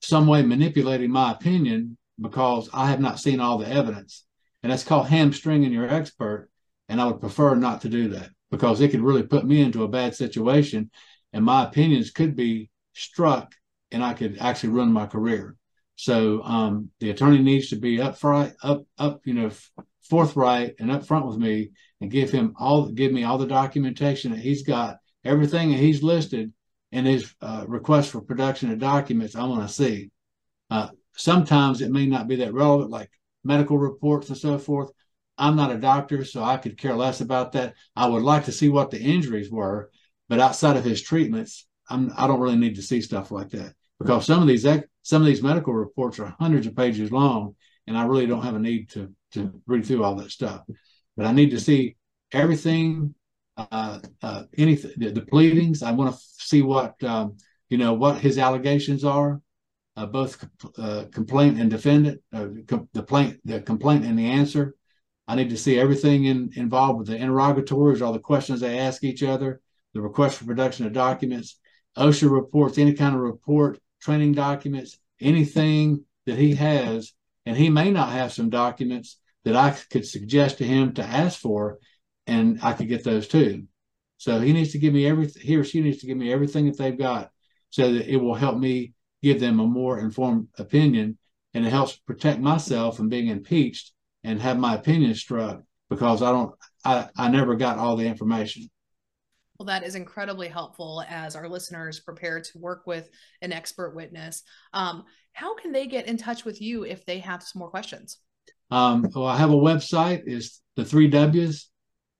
some 0.00 0.26
way 0.26 0.42
manipulating 0.42 1.10
my 1.10 1.32
opinion 1.32 1.96
because 2.20 2.68
I 2.72 2.88
have 2.90 3.00
not 3.00 3.20
seen 3.20 3.40
all 3.40 3.58
the 3.58 3.68
evidence, 3.68 4.24
and 4.62 4.72
that's 4.72 4.84
called 4.84 5.08
hamstringing 5.08 5.72
your 5.72 5.88
expert 5.88 6.50
and 6.90 7.00
I 7.00 7.06
would 7.06 7.20
prefer 7.20 7.54
not 7.54 7.82
to 7.82 7.88
do 7.88 8.08
that 8.08 8.30
because 8.50 8.80
it 8.80 8.90
could 8.90 9.00
really 9.00 9.22
put 9.22 9.46
me 9.46 9.62
into 9.62 9.84
a 9.84 9.88
bad 9.88 10.14
situation 10.14 10.90
and 11.32 11.44
my 11.44 11.64
opinions 11.64 12.10
could 12.10 12.34
be 12.34 12.68
struck 12.94 13.54
and 13.92 14.02
I 14.02 14.12
could 14.12 14.38
actually 14.38 14.70
ruin 14.70 14.92
my 14.92 15.06
career. 15.06 15.56
So 15.94 16.42
um, 16.42 16.90
the 16.98 17.10
attorney 17.10 17.38
needs 17.38 17.68
to 17.70 17.76
be 17.76 17.98
upfront, 17.98 18.54
up, 18.62 18.82
up, 18.98 19.20
you 19.24 19.34
know, 19.34 19.50
forthright 20.02 20.74
and 20.78 20.90
upfront 20.90 21.26
with 21.26 21.38
me 21.38 21.70
and 22.00 22.10
give 22.10 22.30
him 22.30 22.54
all, 22.58 22.88
give 22.88 23.12
me 23.12 23.24
all 23.24 23.38
the 23.38 23.46
documentation 23.46 24.32
that 24.32 24.40
he's 24.40 24.62
got, 24.62 24.98
everything 25.24 25.70
that 25.70 25.78
he's 25.78 26.02
listed 26.02 26.52
in 26.92 27.04
his 27.04 27.32
uh, 27.40 27.64
request 27.68 28.10
for 28.10 28.20
production 28.20 28.70
of 28.70 28.78
documents. 28.78 29.36
I 29.36 29.44
want 29.44 29.66
to 29.66 29.72
see. 29.72 30.10
Uh, 30.70 30.88
sometimes 31.16 31.80
it 31.80 31.90
may 31.90 32.06
not 32.06 32.28
be 32.28 32.36
that 32.36 32.54
relevant, 32.54 32.90
like 32.90 33.10
medical 33.44 33.78
reports 33.78 34.28
and 34.28 34.38
so 34.38 34.58
forth. 34.58 34.90
I'm 35.38 35.56
not 35.56 35.72
a 35.72 35.78
doctor, 35.78 36.24
so 36.24 36.42
I 36.42 36.58
could 36.58 36.76
care 36.76 36.94
less 36.94 37.20
about 37.20 37.52
that. 37.52 37.74
I 37.96 38.06
would 38.06 38.22
like 38.22 38.44
to 38.44 38.52
see 38.52 38.68
what 38.68 38.90
the 38.90 39.00
injuries 39.00 39.50
were, 39.50 39.90
but 40.28 40.40
outside 40.40 40.76
of 40.76 40.84
his 40.84 41.00
treatments, 41.00 41.66
I'm 41.88 42.12
I 42.16 42.26
don't 42.26 42.40
really 42.40 42.56
need 42.56 42.76
to 42.76 42.82
see 42.82 43.00
stuff 43.00 43.30
like 43.30 43.50
that 43.50 43.74
because 43.98 44.26
some 44.26 44.42
of 44.42 44.48
these 44.48 44.66
some 45.02 45.22
of 45.22 45.26
these 45.26 45.42
medical 45.42 45.74
reports 45.74 46.18
are 46.18 46.36
hundreds 46.38 46.66
of 46.66 46.76
pages 46.76 47.10
long, 47.10 47.56
and 47.86 47.96
I 47.96 48.04
really 48.04 48.26
don't 48.26 48.42
have 48.42 48.54
a 48.54 48.58
need 48.58 48.90
to 48.90 49.12
to 49.32 49.60
read 49.66 49.86
through 49.86 50.04
all 50.04 50.16
that 50.16 50.30
stuff. 50.30 50.62
But 51.16 51.26
I 51.26 51.32
need 51.32 51.50
to 51.50 51.60
see 51.60 51.96
everything, 52.32 53.14
uh, 53.56 54.00
uh, 54.22 54.44
anything, 54.56 54.92
the, 54.96 55.10
the, 55.10 55.22
pleadings. 55.22 55.82
I 55.82 55.92
want 55.92 56.14
to 56.14 56.20
see 56.20 56.62
what 56.62 57.02
um, 57.04 57.36
you 57.68 57.78
know 57.78 57.94
what 57.94 58.20
his 58.20 58.38
allegations 58.38 59.04
are, 59.04 59.40
uh, 59.96 60.06
both 60.06 60.44
uh, 60.78 61.04
complaint 61.12 61.60
and 61.60 61.70
defendant, 61.70 62.20
uh, 62.32 62.46
com- 62.66 62.88
the 62.92 63.00
complaint, 63.00 63.40
the 63.44 63.60
complaint 63.60 64.04
and 64.04 64.18
the 64.18 64.26
answer. 64.26 64.74
I 65.28 65.36
need 65.36 65.50
to 65.50 65.56
see 65.56 65.78
everything 65.78 66.24
in, 66.24 66.50
involved 66.56 66.98
with 66.98 67.08
the 67.08 67.16
interrogatories, 67.16 68.02
all 68.02 68.12
the 68.12 68.18
questions 68.18 68.60
they 68.60 68.78
ask 68.80 69.04
each 69.04 69.22
other, 69.22 69.60
the 69.94 70.00
request 70.00 70.38
for 70.38 70.44
production 70.44 70.86
of 70.86 70.92
documents, 70.92 71.56
OSHA 71.96 72.30
reports, 72.30 72.78
any 72.78 72.94
kind 72.94 73.14
of 73.14 73.20
report, 73.20 73.78
training 74.00 74.32
documents, 74.32 74.98
anything 75.20 76.04
that 76.26 76.38
he 76.38 76.54
has. 76.54 77.12
And 77.46 77.56
he 77.56 77.70
may 77.70 77.90
not 77.90 78.12
have 78.12 78.32
some 78.32 78.50
documents 78.50 79.18
that 79.44 79.56
I 79.56 79.70
could 79.90 80.06
suggest 80.06 80.58
to 80.58 80.64
him 80.64 80.92
to 80.94 81.02
ask 81.02 81.38
for, 81.38 81.78
and 82.26 82.60
I 82.62 82.74
could 82.74 82.88
get 82.88 83.04
those 83.04 83.28
too. 83.28 83.64
So 84.18 84.38
he 84.38 84.52
needs 84.52 84.72
to 84.72 84.78
give 84.78 84.92
me 84.92 85.06
everything, 85.06 85.42
he 85.42 85.56
or 85.56 85.64
she 85.64 85.80
needs 85.80 85.98
to 85.98 86.06
give 86.06 86.18
me 86.18 86.32
everything 86.32 86.66
that 86.66 86.76
they've 86.76 86.98
got 86.98 87.30
so 87.70 87.92
that 87.92 88.12
it 88.12 88.18
will 88.18 88.34
help 88.34 88.58
me 88.58 88.92
give 89.22 89.40
them 89.40 89.60
a 89.60 89.66
more 89.66 89.98
informed 89.98 90.48
opinion 90.58 91.16
and 91.54 91.66
it 91.66 91.70
helps 91.70 91.96
protect 91.96 92.40
myself 92.40 92.96
from 92.96 93.08
being 93.08 93.28
impeached 93.28 93.92
and 94.22 94.40
have 94.40 94.58
my 94.58 94.74
opinion 94.74 95.14
struck 95.14 95.62
because 95.88 96.22
I 96.22 96.32
don't 96.32 96.54
I, 96.84 97.08
I 97.16 97.28
never 97.28 97.56
got 97.56 97.78
all 97.78 97.96
the 97.96 98.06
information. 98.06 98.68
Well, 99.60 99.66
that 99.66 99.84
is 99.84 99.94
incredibly 99.94 100.48
helpful 100.48 101.04
as 101.06 101.36
our 101.36 101.46
listeners 101.46 102.00
prepare 102.00 102.40
to 102.40 102.58
work 102.58 102.86
with 102.86 103.10
an 103.42 103.52
expert 103.52 103.94
witness. 103.94 104.42
Um, 104.72 105.04
how 105.34 105.54
can 105.54 105.70
they 105.70 105.86
get 105.86 106.06
in 106.06 106.16
touch 106.16 106.46
with 106.46 106.62
you 106.62 106.86
if 106.86 107.04
they 107.04 107.18
have 107.18 107.42
some 107.42 107.60
more 107.60 107.68
questions? 107.68 108.20
Um, 108.70 109.10
well, 109.14 109.26
I 109.26 109.36
have 109.36 109.50
a 109.50 109.54
website. 109.54 110.22
It's 110.24 110.62
the 110.76 110.84
three 110.86 111.08
W's 111.08 111.68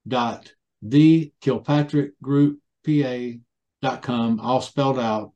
dot 0.06 0.52
the 0.82 1.32
Kilpatrick 1.40 2.20
Group 2.20 2.58
PA 2.84 3.38
dot 3.80 4.02
com, 4.02 4.38
all 4.38 4.60
spelled 4.60 4.98
out. 4.98 5.32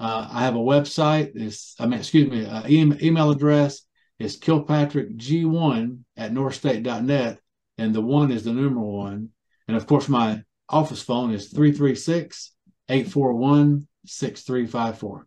Uh, 0.00 0.26
I 0.28 0.40
have 0.40 0.56
a 0.56 0.58
website. 0.58 1.30
It's 1.36 1.76
I 1.78 1.86
mean, 1.86 2.00
excuse 2.00 2.28
me, 2.28 2.44
uh, 2.44 2.66
email 2.66 3.30
address 3.30 3.82
is 4.18 4.36
kilpatrickg1 4.36 5.98
at 6.16 6.32
northstate.net, 6.32 7.38
and 7.78 7.94
the 7.94 8.02
one 8.02 8.32
is 8.32 8.42
the 8.42 8.52
numeral 8.52 8.96
one. 8.96 9.28
And 9.68 9.76
of 9.76 9.86
course, 9.86 10.08
my 10.08 10.42
office 10.68 11.02
phone 11.02 11.32
is 11.32 11.48
336 11.48 12.52
841 12.88 13.86
6354. 14.06 15.26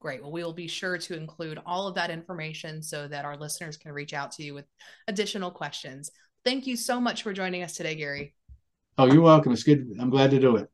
Great. 0.00 0.22
Well, 0.22 0.30
we 0.30 0.44
will 0.44 0.52
be 0.52 0.68
sure 0.68 0.96
to 0.98 1.16
include 1.16 1.58
all 1.66 1.88
of 1.88 1.94
that 1.96 2.10
information 2.10 2.82
so 2.82 3.08
that 3.08 3.24
our 3.24 3.36
listeners 3.36 3.76
can 3.76 3.92
reach 3.92 4.14
out 4.14 4.30
to 4.32 4.44
you 4.44 4.54
with 4.54 4.66
additional 5.08 5.50
questions. 5.50 6.10
Thank 6.44 6.66
you 6.66 6.76
so 6.76 7.00
much 7.00 7.22
for 7.22 7.32
joining 7.32 7.62
us 7.62 7.74
today, 7.74 7.96
Gary. 7.96 8.34
Oh, 8.96 9.06
you're 9.06 9.22
welcome. 9.22 9.52
It's 9.52 9.64
good. 9.64 9.96
I'm 9.98 10.10
glad 10.10 10.30
to 10.30 10.38
do 10.38 10.56
it. 10.56 10.70